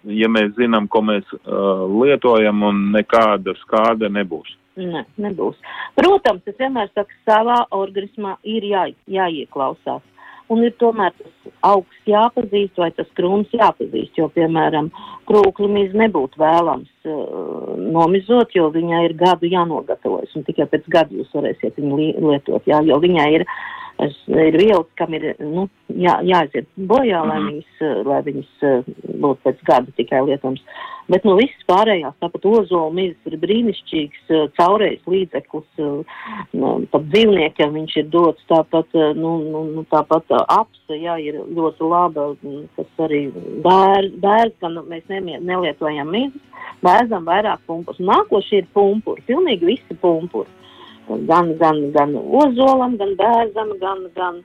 ja 0.07 0.29
mēs 0.31 0.55
zinām, 0.59 0.89
ko 0.89 1.03
mēs 1.07 1.27
uh, 1.35 1.87
lietojam, 2.03 2.63
un 2.67 2.91
nekāda 2.95 3.57
skāde 3.63 4.11
nebūs. 4.13 4.57
Ne, 4.77 5.07
nebūs. 5.21 5.57
Protams, 5.97 6.45
es 6.47 6.59
vienmēr 6.61 6.91
saku, 6.93 7.15
savā 7.29 7.63
organismā 7.75 8.37
ir 8.45 8.67
jā, 8.69 8.85
jāieklausās. 9.09 10.05
Un 10.53 10.61
ir 10.63 10.77
tomēr 10.79 11.11
tas 11.19 11.55
augsts 11.67 12.07
jāpazīst 12.07 12.77
vai 12.79 12.93
tas 12.95 13.09
krūms 13.19 13.51
jāpazīst, 13.57 14.13
jo, 14.21 14.29
piemēram, 14.31 14.93
krūkli 15.27 15.67
mīz 15.73 15.97
nebūtu 15.99 16.39
vēlams 16.39 17.09
uh, 17.09 17.73
nomizot, 17.97 18.55
jo 18.55 18.69
viņai 18.75 19.01
ir 19.09 19.17
gadu 19.19 19.51
jānogatavojas, 19.51 20.37
un 20.39 20.47
tikai 20.47 20.69
pēc 20.71 20.87
gada 20.93 21.19
jūs 21.19 21.35
varēsiet 21.35 21.81
viņu 21.81 21.99
li 21.99 22.13
lietot, 22.29 22.63
jā, 22.71 22.79
jo 22.87 23.01
viņai 23.03 23.27
ir 23.41 23.47
uh, 23.49 23.59
Es, 23.97 24.17
ir 24.29 24.59
vielas, 24.61 24.89
kam 25.01 25.15
ir 25.17 25.31
nu, 25.41 25.63
jā, 25.89 26.19
jāaiziet 26.27 26.67
bojā, 26.77 27.23
mm 27.23 27.31
lai 27.31 27.39
mhm. 27.39 27.47
viņas, 27.49 28.05
lai 28.05 28.19
viņas 28.27 28.67
eh, 28.69 28.91
būtu 29.23 29.41
pēc 29.47 29.63
gada 29.69 29.95
tikai 29.97 30.21
lietams. 30.27 30.61
Bet 31.09 31.25
no 31.25 31.37
visas 31.39 31.63
pārējās, 31.71 32.17
tāpat 32.21 32.45
ozola 32.51 32.91
mizas 32.93 33.31
ir 33.31 33.39
brīnišķīgs 33.41 34.35
eh, 34.37 34.43
caurējs 34.59 35.09
līdzeklis, 35.09 35.81
eh, 35.81 36.19
nu, 36.61 36.75
pat 36.93 37.07
dzīvniekiem 37.15 37.73
viņš 37.79 37.97
ir 38.03 38.11
dots, 38.13 38.45
tāpat, 38.53 38.93
nu, 39.17 39.33
nu, 39.47 39.65
nu, 39.79 39.87
tāpat 39.93 40.35
apse, 40.45 41.01
jā, 41.01 41.17
ir 41.23 41.41
ļoti 41.57 41.89
laba, 41.89 42.29
kas 42.77 43.07
arī 43.09 43.23
bēr, 43.65 44.11
bērns, 44.21 44.61
gan 44.61 44.77
mēs 44.91 45.09
nemie, 45.09 45.41
nelietojam 45.41 46.13
mizas, 46.13 46.69
bērzam 46.85 47.25
vairāk 47.25 47.65
pumpus. 47.65 47.97
Nākošie 48.13 48.61
ir 48.61 48.71
pumpuri, 48.77 49.25
pilnīgi 49.31 49.73
visi 49.73 50.01
pumpuri 50.05 50.53
gan, 51.09 51.55
gan, 51.61 51.81
gan 51.95 52.15
ozolam, 52.17 52.97
gan 53.01 53.15
bērzam, 53.19 53.73
gan, 53.81 54.05
gan 54.17 54.43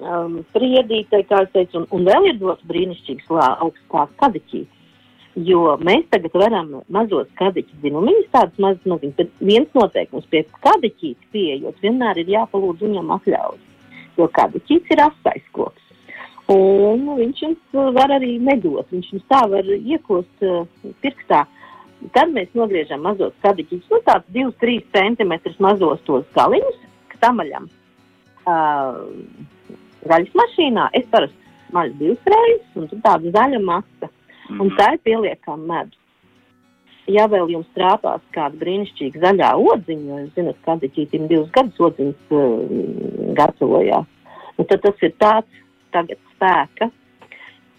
um, 0.00 0.40
priedītei, 0.54 1.24
kā 1.28 1.42
es 1.46 1.52
teicu, 1.54 1.82
un, 1.82 1.86
un 1.94 2.08
vēl 2.08 2.30
ir 2.30 2.40
dots 2.40 2.66
brīnišķīgs 2.70 3.30
augstās 3.36 4.12
kadiķī. 4.22 4.64
Jo 5.46 5.74
mēs 5.84 6.06
tagad 6.08 6.32
varam 6.40 6.70
mazos 6.88 7.28
kadiķus 7.36 7.82
dzinumiņus, 7.82 8.30
tādus 8.32 8.60
mazus 8.62 8.86
maziņus, 8.88 9.16
bet 9.18 9.42
viens 9.44 9.74
noteikums 9.76 10.28
pie 10.32 10.46
kadiķītes 10.64 11.32
pieejot, 11.34 11.82
vienmēr 11.84 12.22
ir 12.22 12.30
jāpalūdz 12.38 12.86
viņam 12.86 13.12
atļaujas. 13.18 13.66
Jo 14.16 14.30
kadiķīts 14.38 14.94
ir 14.94 15.02
asais 15.04 15.50
koks. 15.52 15.82
Un 16.48 17.02
viņš 17.18 17.42
jums 17.42 17.76
var 17.96 18.14
arī 18.14 18.36
nedot, 18.38 18.86
viņš 18.94 19.12
jums 19.12 19.28
tā 19.28 19.42
var 19.50 19.66
iekost 19.76 20.46
uh, 20.46 20.62
pirkstā. 21.02 21.42
Tad 22.14 22.30
mēs 22.34 22.52
nogriežam 22.54 23.02
mazos 23.06 23.34
kadiķus, 23.42 23.86
nu 23.90 24.00
tāds 24.06 24.28
2-3 24.34 24.82
cm 24.94 25.32
mazos 25.64 26.02
tos 26.06 26.26
galiņus, 26.36 26.82
tamaļam. 27.22 27.68
Uh, 28.46 29.06
gaļas 30.06 30.34
mašīnā 30.38 30.90
es 30.98 31.06
parasti 31.10 31.74
maļu 31.74 31.96
divas 32.00 32.32
reizes, 32.32 32.66
un 32.78 32.90
tad 32.90 33.04
tāda 33.06 33.32
zaļa 33.34 33.62
masa 33.64 34.10
un 34.62 34.70
tā 34.78 34.92
ir 34.94 35.00
pieliekama 35.06 35.66
medus. 35.72 36.02
Ja 37.10 37.28
vēl 37.30 37.52
jums 37.52 37.68
trāpās 37.74 38.22
kāda 38.34 38.58
brīnišķīga 38.58 39.22
zaļā 39.22 39.52
odziņa, 39.62 40.06
jo 40.10 40.20
jūs 40.24 40.38
zināt, 40.38 40.60
ka 40.64 40.74
kādam 40.74 41.26
divus 41.30 41.50
gadus 41.54 41.82
odziņas 41.88 42.34
uh, 42.34 42.78
gatavojās, 43.38 44.08
nu, 44.58 44.66
tad 44.66 44.82
tas 44.82 45.04
ir 45.06 45.14
tāds 45.22 45.60
tagad 45.94 46.18
spēka. 46.34 46.90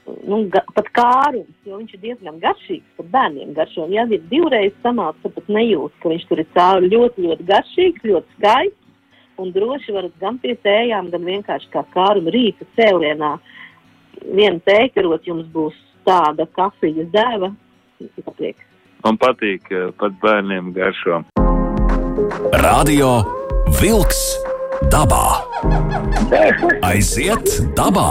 Nu, 0.08 0.46
ga, 0.52 0.62
pat 0.76 0.88
kārums, 0.96 1.52
jo 1.68 1.78
viņš 1.82 1.96
ir 1.98 2.04
diezgan 2.04 2.38
garšīgs, 2.40 2.88
pat 3.00 3.10
bērniem 3.12 3.52
garšo. 3.58 3.86
Un, 3.88 3.96
ja 3.96 4.06
ir 4.08 4.24
divreiz 4.32 4.76
samāts, 4.84 5.20
tad 5.24 5.36
pat 5.36 5.50
nejūt, 5.52 5.96
ka 6.02 6.12
viņš 6.14 6.28
tur 6.30 6.42
ir 6.44 6.48
cauri 6.56 6.92
ļoti, 6.94 7.26
ļoti 7.28 7.48
garšīgs, 7.50 8.06
ļoti 8.08 8.38
skaists. 8.38 8.84
Un 9.38 9.52
droši 9.54 9.94
varat 9.94 10.16
gan 10.22 10.40
pie 10.42 10.56
tējām, 10.64 11.12
gan 11.14 11.28
vienkārši 11.28 11.68
kā 11.74 11.84
kāruma 11.94 12.32
rīta 12.34 12.66
cēlienā. 12.80 13.36
Viena 14.24 14.58
tēkarot 14.66 15.28
jums 15.28 15.46
būs 15.54 15.76
tāda 16.08 16.48
kafijas 16.56 17.12
dēva. 17.14 17.52
Patīk. 18.24 18.64
Man 19.04 19.20
patīk, 19.22 19.68
pat 20.00 20.16
bērniem 20.24 20.72
garšo. 20.78 21.22
Radio 22.64 23.12
Vilks 23.82 24.24
dabā. 24.94 25.26
Aiziet 26.88 27.60
dabā! 27.78 28.10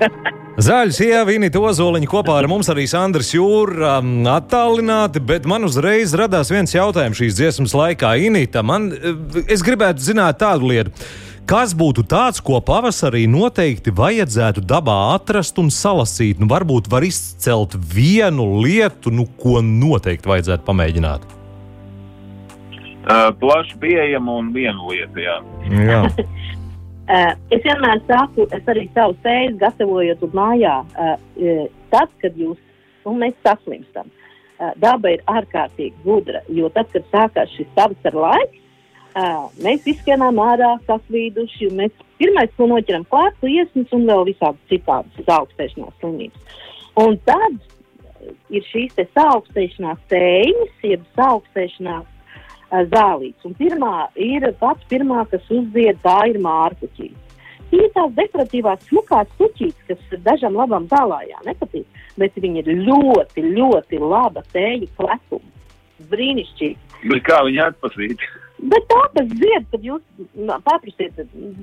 Zaļa 0.60 0.92
sieva, 0.92 1.32
Inita 1.32 1.60
Ozoliņa 1.62 2.08
kopā 2.10 2.34
ar 2.36 2.46
mums 2.50 2.68
arī 2.68 2.82
Sandrs 2.90 3.30
Jūra 3.32 3.94
um, 4.02 4.26
attālināti, 4.28 5.22
bet 5.24 5.46
man 5.48 5.64
uzreiz 5.64 6.12
radās 6.18 6.50
viens 6.52 6.74
jautājums 6.74 7.16
šīs 7.16 7.38
dziesmas 7.38 7.72
laikā. 7.78 8.10
Inita, 8.26 8.60
man, 8.66 8.90
es 9.48 9.64
gribētu 9.64 10.04
zināt 10.04 10.42
tādu 10.42 10.68
lietu. 10.68 10.92
Kas 11.48 11.72
būtu 11.72 12.04
tāds, 12.10 12.42
ko 12.44 12.60
pavasarī 12.60 13.24
noteikti 13.30 13.94
vajadzētu 13.96 14.66
dabā 14.68 14.98
atrast 15.14 15.56
un 15.62 15.72
salasīt? 15.72 16.42
Nu, 16.42 16.50
varbūt 16.52 16.92
var 16.92 17.08
izcelt 17.08 17.78
vienu 17.94 18.60
lietu, 18.60 19.14
nu, 19.14 19.24
ko 19.40 19.62
noteikti 19.64 20.28
vajadzētu 20.28 20.66
pamēģināt. 20.68 21.24
Uh, 23.00 23.30
plaši 23.40 23.80
pieejama 23.80 24.36
un 24.42 24.52
viena 24.52 24.92
lieta. 24.92 25.24
Jā. 25.24 25.40
Jā. 25.88 26.04
Uh, 27.10 27.32
es 27.50 27.62
vienmēr 27.64 27.98
saku, 28.06 28.46
es 28.54 28.68
arī 28.70 28.86
savu 28.94 29.16
sēdi 29.24 29.58
gatavojot 29.58 30.22
mājā. 30.36 30.76
Uh, 30.94 31.64
tad, 31.90 32.12
kad 32.22 32.36
jūs, 32.38 32.60
un 33.08 33.18
mēs 33.24 33.34
saslimstam, 33.42 34.06
uh, 34.12 34.70
daba 34.78 35.16
ir 35.16 35.24
ārkārtīgi 35.26 36.04
gudra, 36.04 36.44
jo 36.54 36.70
tad, 36.70 36.92
kad 36.94 37.08
sākās 37.10 37.50
šis 37.56 37.70
pavasara 37.74 38.26
laiks, 38.28 38.60
Uh, 39.10 39.48
mēs 39.58 39.82
izskanām 39.90 40.36
ārā, 40.38 40.76
sasvīduši. 40.86 41.72
Mēs 41.74 41.94
pirmais, 42.20 42.50
ko 42.54 42.68
noķeram 42.70 43.02
klāt, 43.10 43.40
iesnas 43.42 43.90
un 43.96 44.04
vēl 44.06 44.28
visādi 44.28 44.70
citādas 44.70 45.32
augstēšanās 45.34 45.96
slimības. 45.98 46.60
Un 47.00 47.18
tad 47.26 47.56
ir 48.54 48.68
šīs 48.68 48.94
te 48.94 49.08
augstēšanās 49.18 49.98
tējas, 50.12 50.76
jeb 50.86 51.22
augstēšanās 51.26 52.06
zālītes. 52.70 53.44
Un 53.46 53.56
pirmā 53.58 54.08
ir 54.14 54.46
pats 54.60 54.86
pirmā, 54.90 55.24
kas 55.30 55.44
uzzied, 55.50 55.98
tā 56.04 56.18
ir 56.30 56.40
mārkuķīte. 56.42 57.30
Tie 57.70 57.78
ir 57.84 57.90
tās 57.94 58.10
dekoratīvās 58.16 58.82
smukās 58.88 59.30
puķītes, 59.38 59.86
kas 59.86 60.22
dažam 60.26 60.56
labam 60.58 60.88
zālājā 60.90 61.38
nepatīk, 61.46 61.86
bet 62.18 62.34
viņi 62.34 62.64
ir 62.64 62.70
ļoti, 62.88 63.44
ļoti 63.54 64.00
laba 64.02 64.42
tēja 64.54 64.88
klepuma. 64.98 65.46
Brīnišķīgi. 66.10 67.04
Bet 67.12 67.22
kā 67.28 67.42
viņi 67.46 67.60
atpazīt? 67.68 68.24
Bet 68.60 68.86
tā 68.90 69.00
tas 69.14 69.28
zied, 69.40 69.66
kad 69.72 69.84
jūs 69.84 70.02
paprasiet, 70.66 71.20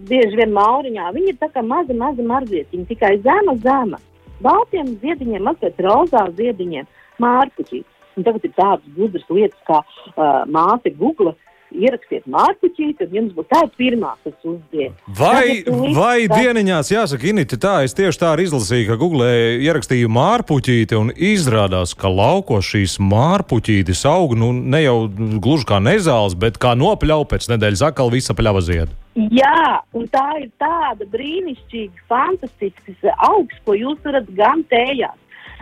bieži 0.10 0.40
vien 0.40 0.54
mauriņā, 0.56 1.12
viņi 1.14 1.34
ir 1.34 1.40
tā 1.42 1.50
kā 1.54 1.62
mazi, 1.66 1.94
mazi 1.98 2.26
marzietiņi, 2.26 2.88
tikai 2.90 3.18
zema, 3.26 3.58
zema. 3.66 4.00
Baltiem 4.42 4.96
ziediņiem, 5.02 5.44
mazliet 5.46 5.82
rozā 5.82 6.24
ziediņiem, 6.38 6.88
mārkuķī. 7.22 7.84
Un 8.18 8.26
tagad 8.26 8.46
ir 8.48 8.56
tādas 8.58 8.96
gudras 8.98 9.28
lietas, 9.30 9.60
kā 9.68 9.84
uh, 9.84 10.42
māte 10.50 10.94
Google 10.98 11.36
ierakstiet 11.76 12.28
mārciņu, 12.32 12.94
tad 13.00 13.14
jums 13.14 13.34
būs 13.36 13.48
tā 13.52 13.62
pirmā, 13.80 14.14
kas 14.24 14.36
uzdies. 14.48 14.94
Vai, 15.20 15.64
vai 15.96 16.28
tā... 16.30 16.40
dieniņās, 16.40 16.92
jāsaka, 16.94 17.28
Inita, 17.32 17.60
tā 17.62 17.74
es 17.88 17.96
tieši 17.98 18.22
tā 18.22 18.32
arī 18.34 18.48
izlasīju, 18.48 18.88
ka 18.90 19.00
Google 19.02 19.28
ierakstīju 19.66 20.12
mārpuķīti 20.16 20.98
un 21.00 21.12
izrādās, 21.12 21.96
ka 21.98 22.12
laukos 22.12 22.70
šīs 22.72 22.98
mārpuķītes 23.04 24.06
aug 24.10 24.38
nu 24.40 24.54
ne 24.56 24.84
jau 24.86 24.98
gluži 25.44 25.68
kā 25.74 25.82
nezāles, 25.84 26.38
bet 26.40 26.60
kā 26.62 26.74
nopļauj 26.80 27.28
pēc 27.34 27.52
nedēļas 27.54 27.86
atkal 27.92 28.14
visa 28.14 28.38
pļava 28.38 28.64
zied. 28.64 28.96
Jā, 29.34 29.82
un 29.98 30.06
tā 30.14 30.28
ir 30.44 30.52
tāda 30.62 31.08
brīnišķīga, 31.10 32.06
fantastiska 32.10 33.16
augsts, 33.32 33.64
ko 33.66 33.74
jūs 33.76 33.98
varat 34.06 34.30
gan 34.38 34.62
tējāt 34.72 35.18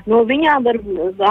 No 0.06 0.22
viņām 0.30 0.66
var 0.66 0.78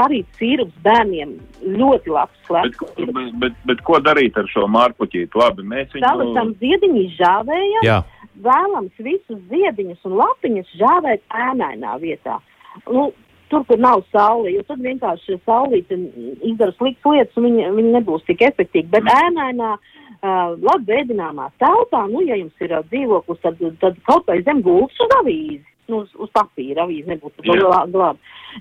arī 0.02 0.24
sīrups 0.38 0.74
bērniem 0.82 1.37
ļoti 1.78 2.10
labs. 2.10 2.40
Bet, 2.50 2.78
bet, 2.98 3.34
bet, 3.42 3.58
bet 3.70 3.82
ko 3.87 4.00
darīt 4.02 4.38
ar 4.40 4.48
šo 4.50 4.66
mārpuķīti? 4.74 5.38
Labi, 5.38 5.66
mēs 5.70 5.92
viņu... 5.94 6.02
Salasam 6.02 6.50
ziediņu 6.62 7.04
žāvējam, 7.14 7.84
Jā. 7.87 8.00
vēlams 8.42 9.04
visus 9.06 9.38
ziediņus 9.52 10.08
un 10.08 10.16
lapiņus 10.18 10.72
žāvēt 10.80 11.22
ēnainā 11.44 11.94
vietā. 12.02 12.40
Nu, 12.88 13.12
tur, 13.52 13.62
kur 13.68 13.78
nav 13.78 14.02
saule, 14.10 14.50
jo 14.56 14.64
tad 14.66 14.82
vienkārši 14.82 15.38
saulīte 15.44 16.00
izdara 16.42 16.74
sliktas 16.74 17.12
lietas, 17.12 17.37
un 17.38 17.46
viņi, 17.46 17.68
viņi 17.76 17.92
nebūs 17.94 18.26
tik 18.26 18.42
efektīvi. 18.42 18.90
Bet 18.90 19.06
mm. 19.06 19.28
ēnainā, 19.28 19.76
uh, 19.78 20.56
labi 20.58 20.90
veidināmā 20.90 21.46
telpā, 21.62 22.02
nu, 22.10 22.24
ja 22.26 22.40
jums 22.40 22.66
ir 22.66 22.74
uh, 22.74 22.82
dzīvoklis, 22.90 23.42
tad, 23.46 23.62
tad 23.84 24.02
kaut 24.10 24.26
vai 24.26 24.40
zem 24.42 24.64
gultas 24.66 24.98
uz 25.06 25.16
avīzi 25.20 25.62
nu, 25.90 26.05
uz, 26.05 26.14
uz 26.20 26.31
papīra 26.35 26.85
avīze 26.87 27.11
nebūtu 27.12 27.44
glābta. 27.44 28.16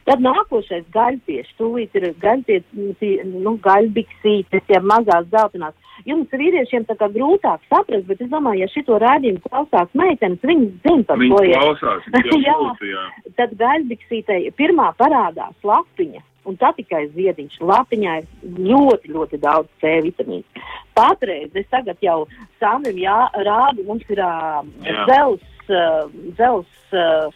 Tad 0.08 0.24
nākošais 0.26 0.86
gaļpieši, 0.94 1.56
tūlīt 1.60 1.96
ir 2.00 2.10
gaļpieši, 2.22 3.12
nu, 3.30 3.56
gaļbiksītes, 3.64 4.66
ja 4.74 4.82
mazās 4.82 5.30
zeltainās. 5.32 5.78
Jums 6.10 6.34
vīriešiem 6.34 6.88
tā 6.90 6.98
kā 7.00 7.08
grūtāk 7.14 7.62
saprast, 7.70 8.08
bet 8.10 8.24
es 8.26 8.32
domāju, 8.32 8.64
ja 8.64 8.72
šito 8.74 8.98
rādījumu 9.04 9.44
klausās 9.46 9.94
meitenes, 9.98 10.42
viņas 10.42 10.74
zina 10.84 11.08
par 11.08 11.22
ko 11.22 11.42
ir. 11.46 11.56
Klausās, 11.62 12.10
jā, 12.48 12.58
būtu, 12.60 12.90
jā. 12.90 13.08
Tad 13.40 13.56
gaļbiksītei 13.62 14.54
pirmā 14.58 14.92
parādās 15.00 15.56
lapiņa. 15.64 16.26
Un 16.44 16.58
tā 16.60 16.74
tikai 16.76 17.06
ziediņš. 17.14 17.62
Lapiņā 17.64 18.18
ir 18.20 18.58
ļoti, 18.68 19.14
ļoti 19.16 19.38
daudz 19.40 19.70
C 19.80 19.94
vitamīnu. 20.04 20.66
Patreiz 20.98 21.56
es 21.56 21.70
tagad 21.72 22.02
jau 22.04 22.26
Samim 22.60 23.00
rādu, 23.48 23.86
mums 23.88 24.04
ir 24.12 24.20
uh, 24.26 24.60
zels 25.08 25.53
uh, 25.72 26.08
dzels 26.38 26.96
uh, 26.96 27.28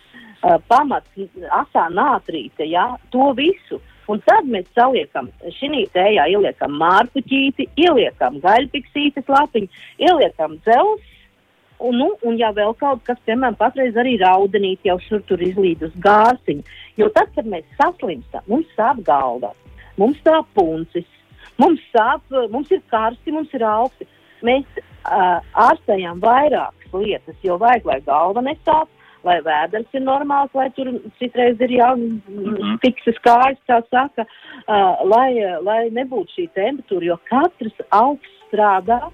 uh, 0.44 0.58
pamats, 0.68 1.28
asā 1.62 1.88
nātrīte, 1.94 2.68
ja, 2.70 2.90
to 3.14 3.32
visu. 3.38 3.82
Un 4.08 4.22
tad 4.24 4.48
mēs 4.48 4.70
saliekam 4.72 5.28
šī 5.58 5.84
tējā, 5.92 6.30
ieliekam 6.32 6.78
mārpuķīti, 6.80 7.68
ieliekam 7.84 8.40
gaļpiksītes 8.44 9.28
lapiņu, 9.28 9.68
ieliekam 10.00 10.56
dzels. 10.64 11.14
Un, 11.78 12.00
nu, 12.00 12.08
un 12.26 12.38
ja 12.40 12.50
vēl 12.56 12.72
kaut 12.80 13.04
kas, 13.06 13.20
piemēram, 13.28 13.58
patreiz 13.60 13.98
arī 14.00 14.16
raudenīt 14.18 14.88
jau 14.88 14.96
šur 15.04 15.22
tur 15.30 15.44
izlīd 15.46 15.84
uz 15.86 15.94
gāziņu. 16.02 16.64
Jo 16.98 17.12
tad, 17.14 17.30
kad 17.36 17.46
mēs 17.46 17.68
saslimstam, 17.78 18.48
mums 18.50 18.72
sāp 18.80 19.04
galva, 19.06 19.52
mums 20.00 20.18
sāp 20.26 20.48
puncis, 20.58 21.06
mums 21.62 21.84
sāp, 21.94 22.24
mums 22.50 22.72
ir 22.74 22.82
karsti, 22.90 23.36
mums 23.36 23.54
ir 23.54 23.68
augsti. 23.68 24.08
Mēs 24.48 24.82
uh, 25.08 25.40
ārstējam 25.68 26.22
vairāk 26.24 26.78
liekas 26.94 26.94
lietas, 26.94 27.36
jo 27.44 27.58
vajag, 27.58 27.86
lai 27.86 28.00
galva 28.06 28.42
nesāp, 28.42 28.88
lai 29.24 29.42
vēders 29.42 29.88
ir 29.94 30.02
normāls, 30.02 30.54
lai 30.54 30.70
tur 30.76 30.88
citreiz 31.20 31.60
ir 31.60 31.72
jau 31.72 31.96
mm 31.98 32.22
-hmm. 32.28 32.78
fiksas 32.82 33.16
kājas, 33.24 33.60
tā 33.68 33.82
saka, 33.90 34.26
uh, 34.68 35.06
lai, 35.06 35.34
lai 35.62 35.90
nebūtu 35.90 36.32
šī 36.38 36.50
temperatūra, 36.54 37.06
jo 37.06 37.18
katrs 37.30 37.78
augsts 37.90 38.34
strādā 38.48 39.10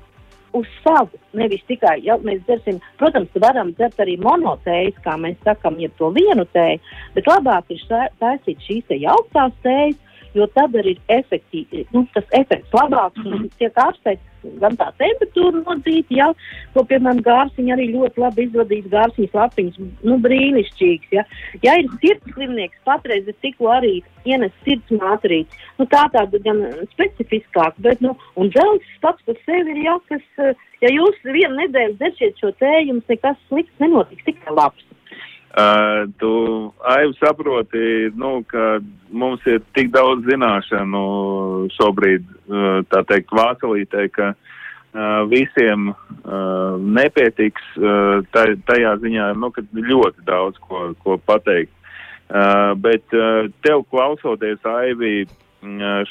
uz 0.54 0.68
savu. 0.84 1.18
Nevis 1.34 1.64
tikai, 1.68 2.00
ja 2.04 2.18
mēs 2.18 2.44
dzersim, 2.46 2.80
protams, 2.98 3.30
varam 3.42 3.74
dzert 3.74 4.00
arī 4.00 4.18
monotējas, 4.22 5.02
kā 5.04 5.18
mēs 5.18 5.38
sakam, 5.44 5.80
jeb 5.80 5.92
to 5.98 6.12
vienu 6.12 6.46
tēju, 6.54 6.80
bet 7.16 7.28
labāk 7.28 7.64
ir 7.70 7.82
taisīt 8.20 8.60
šīs 8.62 8.84
te 8.88 8.96
jauktās 8.96 9.54
tējas, 9.64 9.98
jo 10.38 10.48
tad 10.58 10.76
arī 10.80 10.96
ir 10.98 11.18
efektīvi, 11.20 11.88
nu, 11.96 12.06
tas 12.14 12.28
efekts 12.40 12.76
labāks 12.76 13.26
un 13.28 13.50
tiek 13.60 13.84
ārstēts 13.86 14.34
gan 14.62 14.76
tā 14.80 14.90
temperatūra 15.00 15.62
nodzīta, 15.62 16.16
ja, 16.18 16.30
ko, 16.74 16.84
piemēram, 16.90 17.22
gārsiņa 17.26 17.76
arī 17.76 17.90
ļoti 17.94 18.24
labi 18.24 18.48
izvadīs 18.48 18.90
gārsiņas 18.92 19.38
lapiņas, 19.40 19.80
nu, 20.10 20.18
brīnišķīgs, 20.26 21.14
ja. 21.16 21.24
Ja 21.64 21.78
ir 21.80 21.90
sirds 22.02 22.36
slimnieks, 22.36 22.82
patreiz 22.88 23.30
es 23.32 23.40
tikko 23.46 23.72
arī 23.78 23.94
ienes 24.28 24.54
sirds 24.66 24.96
mātrīt, 25.00 25.60
nu, 25.80 25.88
tā 25.92 26.06
tāda 26.16 26.42
gan 26.44 26.64
specifiskāk, 26.92 27.80
bet, 27.86 28.04
nu, 28.04 28.16
un 28.40 28.52
dzelzs 28.54 28.98
pats 29.04 29.24
par 29.28 29.40
sevi 29.46 29.78
ir, 29.78 29.84
ja, 29.88 29.98
kas, 30.12 30.58
ja 30.84 30.92
jūs 30.92 31.20
vienu 31.30 31.56
nedēļu 31.62 32.00
dzeršiet 32.02 32.44
šo 32.44 32.52
tēju, 32.60 32.90
jums 32.92 33.14
nekas 33.16 33.40
slikts 33.48 33.84
nenotiks, 33.84 34.28
tikai 34.28 34.58
labs. 34.60 34.93
Uh, 35.54 36.10
tu 36.18 36.30
aivi 36.82 37.14
saproti, 37.20 38.10
nu, 38.18 38.40
ka 38.50 38.80
mums 39.14 39.44
ir 39.46 39.60
tik 39.78 39.92
daudz 39.94 40.26
zināšanu 40.26 41.04
šobrīd, 41.76 42.26
uh, 42.50 42.80
tā 42.90 43.04
teikt, 43.06 43.30
vācelītē, 43.38 44.08
ka 44.16 44.32
uh, 44.34 45.22
visiem 45.30 45.92
uh, 45.92 46.82
nepietiks 46.82 47.78
uh, 47.78 48.26
tajā 48.66 48.96
ziņā, 49.06 49.30
nu, 49.38 49.52
ka 49.54 49.62
ļoti 49.78 50.26
daudz 50.26 50.58
ko, 50.66 50.88
ko 51.06 51.20
pateikt. 51.22 51.70
Uh, 52.34 52.74
bet 52.82 53.06
uh, 53.14 53.46
tev 53.62 53.86
klausoties, 53.94 54.58
Aivi, 54.66 55.28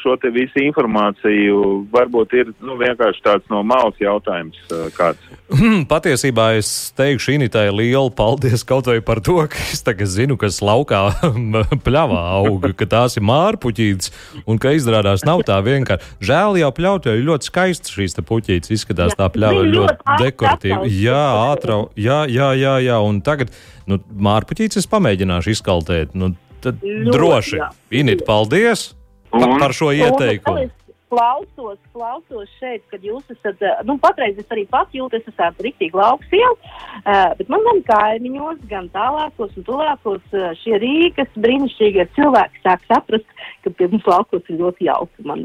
šo 0.00 0.14
te 0.20 0.30
visu 0.32 0.60
informāciju 0.62 1.84
varbūt 1.92 2.34
ir 2.38 2.50
nu, 2.64 2.76
vienkārši 2.80 3.22
tāds 3.24 3.48
no 3.52 3.62
malas 3.66 3.98
jautājums 4.00 4.58
kāds. 4.96 5.20
Hmm, 5.52 5.82
patiesībā 5.88 6.52
es 6.56 6.92
teikšu 6.96 7.34
Initai 7.36 7.66
lielu 7.72 8.08
paldies 8.16 8.64
kaut 8.64 8.88
vai 8.88 9.00
par 9.04 9.20
to, 9.24 9.36
ka 9.52 9.60
es 9.72 9.84
tagad 9.84 10.08
zinu, 10.08 10.38
kas 10.40 10.62
laukā 10.64 11.02
pļavā 11.86 12.22
aug, 12.38 12.64
ka 12.78 12.88
tās 12.88 13.18
ir 13.20 13.26
mārpuķītes 13.28 14.12
un 14.46 14.60
ka 14.62 14.72
izrādās 14.76 15.26
nav 15.28 15.44
tā 15.48 15.58
vienkārši. 15.64 16.16
Žēl 16.24 16.62
jau 16.62 16.72
pļaut, 16.78 17.10
jo 17.10 17.28
ļoti 17.28 17.50
skaists 17.50 17.92
šīs 17.92 18.16
te 18.16 18.24
puķītes 18.26 18.72
izskatās 18.78 19.18
tā 19.18 19.28
pļava 19.32 19.66
ļoti 19.68 20.16
dekoratīva. 20.22 20.88
Jā, 20.88 21.26
ātrau, 21.52 21.90
jā, 21.96 22.22
jā, 22.30 22.52
jā, 22.56 22.78
jā, 22.86 22.96
un 23.04 23.20
tagad, 23.24 23.52
nu, 23.90 24.00
mārpuķītes 24.00 24.80
es 24.80 24.90
pamēģināšu 24.90 25.54
izkaltēt, 25.58 26.16
nu, 26.16 26.32
tad 26.64 26.80
ļoti, 26.82 27.12
droši. 27.12 27.62
Init, 28.02 28.24
paldies! 28.28 28.92
Un, 29.32 29.58
par 29.58 29.72
šo 29.76 29.92
ieteikumu. 29.96 30.68
Klausos, 31.12 31.76
klausos 31.92 32.48
šeit, 32.56 32.86
kad 32.88 33.02
jūs 33.04 33.26
esat, 33.34 33.58
eh, 33.60 33.80
nu, 33.84 33.98
patreiz 34.00 34.38
es 34.40 34.48
arī 34.48 34.62
pats 34.68 34.96
jūtu, 34.96 35.18
es 35.18 35.26
esmu 35.28 35.66
rīktīgi 35.66 35.92
lauksiela, 35.92 36.54
uh, 37.02 37.34
bet 37.36 37.50
man 37.52 37.60
gan 37.66 37.82
kaimiņos, 37.90 38.62
gan 38.70 38.88
tālākos 38.94 39.52
un 39.60 39.66
tuvākos 39.66 40.24
uh, 40.32 40.54
šie 40.62 40.80
rīkas 40.80 41.28
brīnišķīgie 41.36 42.08
cilvēki 42.16 42.64
sāk 42.64 42.88
saprast, 42.88 43.28
ka 43.60 43.74
pie 43.76 43.90
mums 43.92 44.08
laukos 44.08 44.48
ir 44.48 44.62
ļoti 44.62 44.88
jauki. 44.88 45.28
Man, 45.28 45.44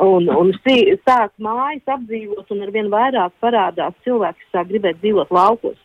un, 0.00 0.32
un 0.32 0.56
sāk 0.64 1.36
mājas 1.36 1.96
apdzīvot 1.98 2.56
un 2.56 2.64
arvien 2.64 2.88
vairāk 2.88 3.36
parādās 3.44 3.92
cilvēki, 4.08 4.40
kas 4.46 4.56
sāk 4.56 4.72
gribēt 4.72 5.04
dzīvot 5.04 5.28
laukos. 5.28 5.76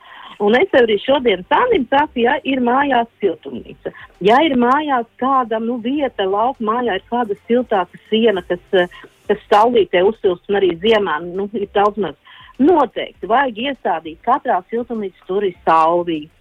Un 0.43 0.53
es 0.53 0.73
arī 0.77 0.99
šodien 1.01 1.41
Sandim 1.49 1.87
saku, 1.89 2.21
ja 2.21 2.35
ir 2.45 2.61
mājās 2.61 3.09
siltumnīca, 3.21 3.93
ja 4.21 4.37
ir 4.45 4.53
mājās 4.59 5.07
kāda 5.17 5.57
nu, 5.63 5.79
vieta, 5.81 6.27
lauka 6.29 6.63
mājā 6.63 6.99
ir 6.99 7.05
kāda 7.09 7.37
siltāka 7.47 7.97
siena, 8.09 8.43
kas, 8.45 8.93
kas 9.29 9.43
saulītē 9.49 10.03
uzsilst 10.05 10.45
un 10.49 10.59
arī 10.59 10.75
ziemā 10.83 11.17
nu, 11.25 11.49
ir 11.57 11.65
daudz 11.73 11.97
maz. 12.01 12.17
Noteikti 12.61 13.29
vajag 13.29 13.57
iestādīt 13.65 14.21
katrā 14.25 14.61
siltumnīcas 14.69 15.25
tur 15.29 15.45
ir 15.45 15.57
saulīte, 15.65 16.33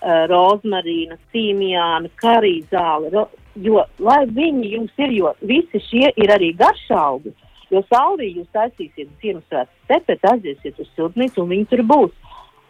uh, 0.00 0.24
rozmarīna, 0.30 1.18
cīmijāna, 1.32 2.12
karīzāle, 2.20 3.10
ro, 3.12 3.26
jo, 3.56 3.84
lai 3.98 4.24
viņi 4.28 4.74
jums 4.76 5.04
ir, 5.04 5.12
jo 5.16 5.34
visi 5.40 5.80
šie 5.88 6.12
ir 6.16 6.32
arī 6.32 6.52
garšaugi, 6.56 7.32
jo 7.70 7.82
saulī 7.88 8.32
jūs 8.34 8.48
taisīsiet 8.56 9.10
Ziemassvētku 9.22 9.84
stepet, 9.84 10.24
aiziesiet 10.32 10.80
uz 10.80 10.88
siltumnīcu 10.96 11.44
un 11.44 11.52
viņi 11.54 11.68
tur 11.72 11.84
būs. 11.92 12.16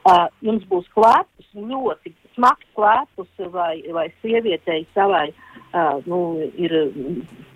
Uh, 0.00 0.30
jums 0.40 0.62
būs 0.70 0.86
klēpus, 0.96 1.48
ļoti 1.52 2.14
smags 2.32 2.68
klēpus, 2.72 3.28
vai, 3.52 3.82
vai 3.92 4.06
sievietei 4.22 4.86
savai 4.94 5.26
uh, 5.28 5.98
nu, 6.06 6.20
ir 6.56 6.72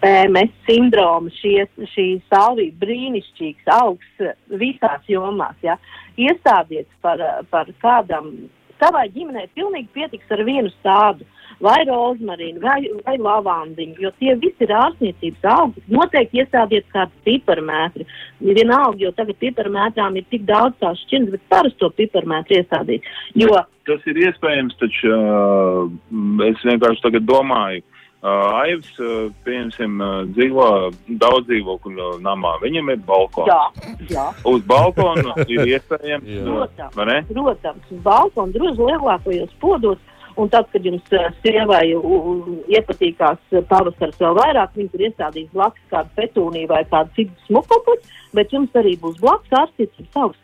PMS 0.02 0.52
sindroma, 0.66 1.32
šie, 1.38 1.64
šī 1.94 2.06
salvija 2.28 2.76
brīnišķīgs, 2.82 3.70
augsts 3.78 4.34
visās 4.60 5.08
jomās. 5.08 5.56
Ja? 5.64 5.78
Iestādiet 6.20 6.90
par, 7.00 7.22
par 7.48 7.72
kādam, 7.80 8.34
savai 8.82 9.08
ģimenei 9.14 9.48
pilnīgi 9.54 9.90
pietiks 9.94 10.34
ar 10.34 10.44
vienu 10.46 10.72
stādu 10.80 11.26
vai 11.62 11.80
rozmarīnu, 11.88 12.60
vai, 12.62 12.78
vai 13.06 13.14
lavandiņu, 13.20 13.96
jo 14.02 14.10
tie 14.18 14.34
visi 14.40 14.66
ir 14.66 14.72
ārstniecības 14.74 15.46
augi. 15.54 15.84
Noteikti 15.92 16.42
iestādiet 16.42 16.88
kādu 16.94 17.14
piparmētri. 17.28 18.06
Vienalga, 18.44 18.98
jo 19.00 19.12
tagad 19.16 19.38
piparmētrām 19.42 20.18
ir 20.18 20.26
tik 20.32 20.46
daudz 20.48 20.76
tās 20.82 21.00
šķirnes, 21.06 21.36
bet 21.36 21.46
parasto 21.52 21.90
piparmētri 22.00 22.60
iestādīt. 22.60 23.08
Jo... 23.38 23.52
Tas 23.84 24.00
ir 24.08 24.16
iespējams, 24.16 24.78
taču 24.80 25.10
uh, 25.12 25.90
es 26.46 26.62
vienkārši 26.64 27.04
tagad 27.04 27.26
domāju. 27.28 27.84
Uh, 28.24 28.56
Aivs, 28.62 28.88
uh, 29.04 29.26
pieņemsim, 29.44 29.98
uh, 30.00 30.22
dzīvo 30.32 30.66
daudz 31.20 31.44
dzīvokļu 31.50 32.06
namā. 32.24 32.54
Viņam 32.62 32.88
ir 32.94 33.02
balkons. 33.04 33.50
Jā, 33.50 33.90
jā. 34.08 34.24
Uz 34.48 34.64
balkona 34.64 35.34
ir 35.44 35.68
iespējams. 35.74 36.30
protams, 36.48 36.96
protams, 37.28 37.92
uz 37.92 38.00
balkona 38.06 38.56
drusku 38.56 38.88
lielākajos 38.88 39.52
podos 39.60 40.00
Un 40.34 40.48
tad, 40.50 40.66
kad 40.72 40.82
jums 40.82 41.04
sievai 41.44 41.84
iepatīkās 42.74 43.58
pavasaris 43.70 44.16
vēl 44.18 44.34
vairāk, 44.40 44.72
viņi 44.74 44.90
tur 44.90 45.04
iestādīs 45.06 45.52
blakus 45.54 45.84
kādu 45.92 46.10
petūniju 46.18 46.70
vai 46.72 46.80
kādu 46.90 47.14
citu 47.18 47.46
smukupuļu, 47.46 48.10
bet 48.34 48.54
jums 48.54 48.80
arī 48.80 48.96
būs 49.02 49.20
blakus 49.22 49.54
ārstības 49.60 50.18
augs. 50.24 50.40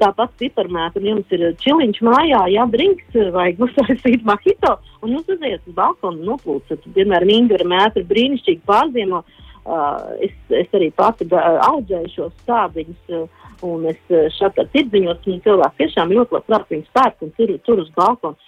Tāpat 0.00 0.32
piparmēta, 0.40 1.00
un 1.00 1.08
jums 1.08 1.32
ir 1.34 1.42
čiliņš 1.60 1.98
mājā, 2.06 2.44
jā, 2.54 2.64
drinks 2.72 3.18
vai 3.34 3.50
uztaisīt 3.66 4.24
mahito, 4.26 4.76
un 5.04 5.16
jūs 5.16 5.32
uziet 5.34 5.66
uz 5.66 5.76
balkonu 5.76 6.22
un 6.22 6.30
noplūcat. 6.30 6.86
Piemēram, 6.94 7.32
ingara 7.34 7.66
mētra 7.68 8.04
brīnišķīgi 8.08 8.64
pārziemo. 8.68 9.24
Uh, 9.60 10.14
es, 10.24 10.32
es 10.56 10.70
arī 10.74 10.88
pati 10.96 11.26
audzēju 11.36 12.08
šos 12.14 12.32
stādiņus. 12.46 13.02
Uh, 13.12 13.48
un 13.66 13.84
es 13.90 13.98
šeit 14.38 14.56
ar 14.56 14.68
tirdziņos, 14.72 15.26
un 15.28 15.42
cilvēki 15.44 15.82
tiešām 15.82 16.14
ļoti 16.16 16.36
labprāt 16.38 16.70
viņus 16.72 16.94
pērk 16.96 17.26
un 17.26 17.34
tur, 17.36 17.52
tur 17.66 17.82
uz 17.82 17.90
balkonu 17.92 18.38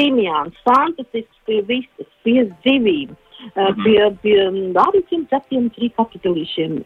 timjāns, 0.00 0.56
fantastisks 0.64 1.42
pie 1.44 1.58
visas, 1.68 2.08
pie 2.24 2.46
zivīm, 2.64 3.12
uh, 3.52 3.68
pie, 3.82 3.98
pie 4.24 4.38
dārīkiem 4.78 5.26
cepiem, 5.28 5.68
trīs 5.76 5.92
kapitelīšiem 5.98 6.80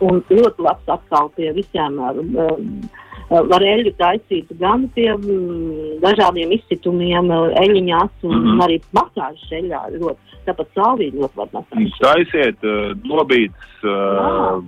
un 0.00 0.22
ļoti 0.30 0.66
labs 0.66 0.94
atkal 0.98 1.30
pie 1.36 1.52
visiem. 1.56 1.98
Uh, 2.00 2.58
var 3.30 3.64
eļļu 3.64 3.94
taisīt 3.98 4.52
gan 4.60 4.86
pie 4.94 5.08
mm, 5.14 5.98
dažādiem 6.02 6.52
izcitumiem, 6.58 7.30
eļļiņās 7.62 8.26
un 8.28 8.36
mm. 8.36 8.62
arī 8.66 8.78
masāžas 8.96 9.54
eļļā. 9.58 9.80
Ļoti, 9.96 10.40
tāpat 10.44 10.72
sāvīgi 10.76 11.22
ļoti 11.22 11.40
var 11.40 11.52
masāžas. 11.54 12.00
Taisiet 12.02 12.66
uh, 12.68 12.90
dobītas 13.06 13.86
uh, 13.88 14.58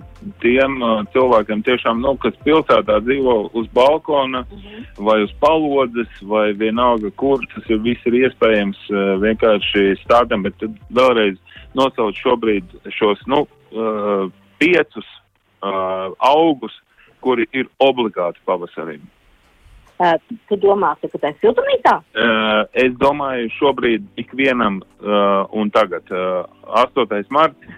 tiem 0.43 0.79
uh, 0.81 1.03
cilvēkiem 1.13 1.61
tiešām, 1.67 2.01
nu, 2.01 2.15
kas 2.23 2.37
pilsētā 2.47 2.97
dzīvo 3.05 3.37
uz 3.53 3.69
balkona 3.77 4.41
mm 4.41 4.57
-hmm. 4.63 4.87
vai 5.05 5.21
uz 5.23 5.33
palodzes 5.43 6.09
vai 6.21 6.51
vienalga, 6.53 7.11
kur 7.15 7.45
tas 7.53 7.69
ir 7.69 7.83
viss 7.85 8.09
ir 8.09 8.17
iespējams 8.23 8.81
uh, 8.89 9.15
vienkārši 9.21 10.01
stādam, 10.01 10.43
bet 10.43 10.57
tad 10.59 10.73
vēlreiz 10.89 11.37
nosauc 11.77 12.17
šobrīd 12.17 12.63
šos, 12.89 13.21
nu, 13.27 13.45
uh, 13.71 14.31
piecus 14.59 15.07
uh, 15.61 16.13
augus, 16.17 16.73
kuri 17.21 17.47
ir 17.53 17.69
obligāti 17.81 18.41
pavasarim. 18.45 19.05
Uh, 19.97 20.13
tu 20.45 20.59
domā, 20.61 20.91
ka 21.01 21.09
tā 21.17 21.31
ir 21.33 21.39
siltumnīcā? 21.41 21.95
Uh, 22.13 22.67
es 22.77 22.93
domāju, 23.01 23.49
šobrīd 23.55 24.05
ikvienam 24.21 24.83
uh, 24.83 25.47
un 25.57 25.71
tagad, 25.73 26.05
uh, 26.13 26.45
8. 26.83 27.23
marts, 27.33 27.71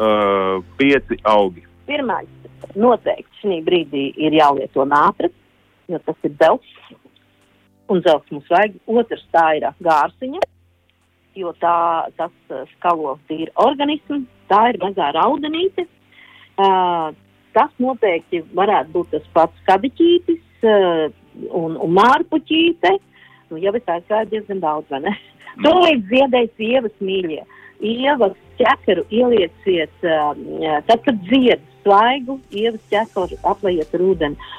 uh, 0.00 0.64
pieci 0.80 1.18
augi. 1.28 1.66
Pirmais, 1.88 2.30
noteikti 2.72 3.42
šī 3.42 3.58
brīdī 3.66 4.06
ir 4.16 4.38
jālieto 4.38 4.86
nātris, 4.88 5.34
jo 5.92 6.00
tas 6.06 6.24
ir 6.24 6.32
dzelzs, 6.40 6.96
un 7.92 8.00
dzelzs 8.04 8.32
mums 8.32 8.48
vajag. 8.52 8.80
Otrs 8.88 9.28
tā 9.36 9.44
ir 9.58 9.68
gārsiņa, 9.84 10.40
jo 11.36 11.52
tā, 11.60 11.76
tas 12.16 12.56
skalo 12.74 13.18
tīri 13.28 13.52
organismu, 13.60 14.22
tā 14.48 14.70
ir 14.72 14.80
mazā 14.82 15.12
raudenīte. 15.16 15.84
Uh, 16.58 17.12
tas 17.54 17.70
noteikti 17.82 18.42
varētu 18.56 18.94
būt 18.96 19.12
tas 19.14 19.26
pats 19.34 19.64
kadiķītis 19.68 20.66
uh, 20.66 21.06
un, 21.54 21.76
un 21.78 21.94
mārpuķīte. 21.98 22.96
Nu, 23.48 23.60
jau 23.62 23.72
es 23.78 23.86
aizgāju 23.94 24.32
diezgan 24.32 24.62
daudz, 24.64 24.90
vai 24.90 25.04
ne? 25.06 25.14
Mm. 25.14 25.62
Tūlīt 25.66 26.04
ziedēs 26.10 26.64
ievas 26.70 26.94
mīļie. 27.02 27.44
Ievas 27.88 28.34
ķekaru 28.58 29.06
ielieciet, 29.14 29.94
uh, 30.02 30.32
tad, 30.90 31.04
kad 31.06 31.22
dzied 31.30 31.62
svaigu, 31.84 32.40
ievas 32.50 32.82
ķekaru 32.90 33.38
aplējiet 33.46 33.94
ar 33.94 34.06
ūdeni. 34.10 34.50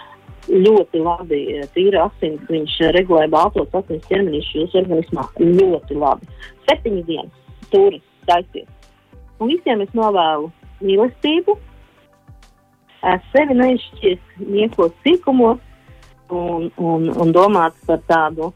Ļoti 0.49 1.03
labi, 1.03 1.43
tīra 1.75 2.07
asins, 2.07 2.41
viņš 2.49 2.79
regulē 2.95 3.27
baltos 3.29 3.69
asins 3.75 4.07
ķermenīšu 4.09 4.63
jūsu 4.63 4.81
organismā. 4.81 5.27
Ļoti 5.37 5.99
labi. 5.99 6.31
Septiņas 6.65 7.05
dienas 7.11 7.69
turis 7.69 8.05
taisiet 8.25 8.79
Un 9.39 9.47
visiem 9.47 9.79
es 9.85 9.91
novēlu 9.95 10.49
mīlestību, 10.83 11.55
sevi 13.33 13.57
neizšķiest 13.57 14.41
niekos 14.49 14.93
sīkumos 15.05 15.59
un, 16.29 16.69
un, 16.77 17.07
un 17.09 17.33
domāt 17.35 17.77
par 17.87 18.01
tādu, 18.09 18.51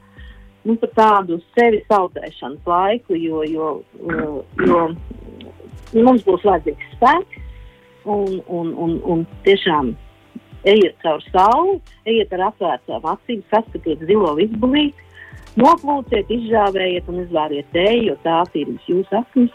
nu, 0.68 0.76
par 0.82 0.92
tādu 0.98 1.40
sevi 1.54 1.84
sautēšanas 1.88 2.68
laiku, 2.70 3.18
jo, 3.18 3.44
jo, 3.48 3.70
jo, 4.04 4.34
jo 4.68 4.84
mums 6.04 6.26
būs 6.28 6.46
vajadzīgs 6.48 6.96
spēks 6.98 7.42
un, 8.06 8.42
un, 8.48 8.74
un, 8.74 8.98
un 9.16 9.26
tiešām 9.48 9.94
ejiet 10.68 10.96
caur 11.04 11.24
sauli, 11.32 11.80
ejiet 12.08 12.32
ar 12.38 12.50
atvērtām 12.52 13.10
acīm, 13.14 13.44
saskatiet 13.52 14.04
zilo 14.08 14.36
visbulīti, 14.38 15.10
noplūciet, 15.60 16.32
izžāvējiet 16.32 17.10
un 17.12 17.24
izvēriet 17.26 17.68
tēju, 17.76 18.14
jo 18.14 18.18
tā 18.24 18.42
ir 18.60 18.74
jūsu 18.88 19.20
aknis. 19.20 19.54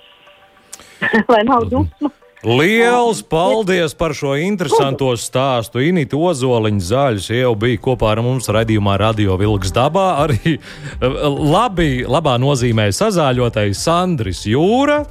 lai 1.33 1.43
nav 1.45 1.69
dusmu. 1.71 2.11
Liels 2.47 3.23
paldies 3.27 3.95
par 3.99 4.15
šo 4.15 4.37
interesanto 4.39 5.11
stāstu. 5.19 5.83
Inīte 5.83 6.15
Ozoliņa 6.15 6.85
zaļš 6.87 7.31
jau 7.35 7.55
bija 7.59 7.81
kopā 7.83 8.13
ar 8.15 8.23
mums 8.23 8.47
raidījumā 8.55 8.95
Radio 9.01 9.35
Vilks 9.41 9.75
dabā. 9.75 10.07
Arī 10.23 10.55
eh, 10.55 11.17
labi, 11.27 12.05
labā 12.07 12.37
nozīmē 12.39 12.93
sazāļotais 12.95 13.83
Sandris 13.83 14.45
Jūra. 14.47 15.03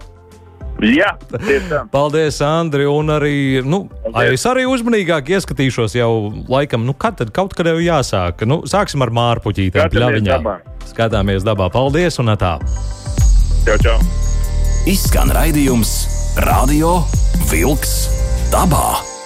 Jā. 0.78 1.16
Paldies, 1.92 2.38
Andri. 2.46 2.86
Un 2.88 3.12
arī, 3.12 3.36
nu, 3.66 3.88
es 4.24 4.46
arī 4.48 4.68
uzmanīgāk 4.70 5.32
ieskatīšos 5.34 5.98
jau 5.98 6.12
laikam, 6.48 6.86
nu, 6.88 6.94
kad 6.94 7.18
tad 7.20 7.34
kaut 7.36 7.58
kad 7.58 7.68
jau 7.68 7.80
jāsāk. 7.82 8.46
Nu, 8.48 8.62
sāksim 8.70 9.04
ar 9.04 9.12
mārpuķītēm, 9.12 9.90
pļaviņām. 9.92 10.52
Skatāmies 10.94 11.44
dabā. 11.44 11.68
Paldies 11.74 12.22
un 12.24 12.32
tā. 12.40 12.56
Čau, 13.66 13.76
čau. 13.84 13.98
Izskan 14.88 15.34
raidījums 15.36 16.17
Radio 16.38 17.02
Vilks 17.50 18.10
dabā. 18.54 19.17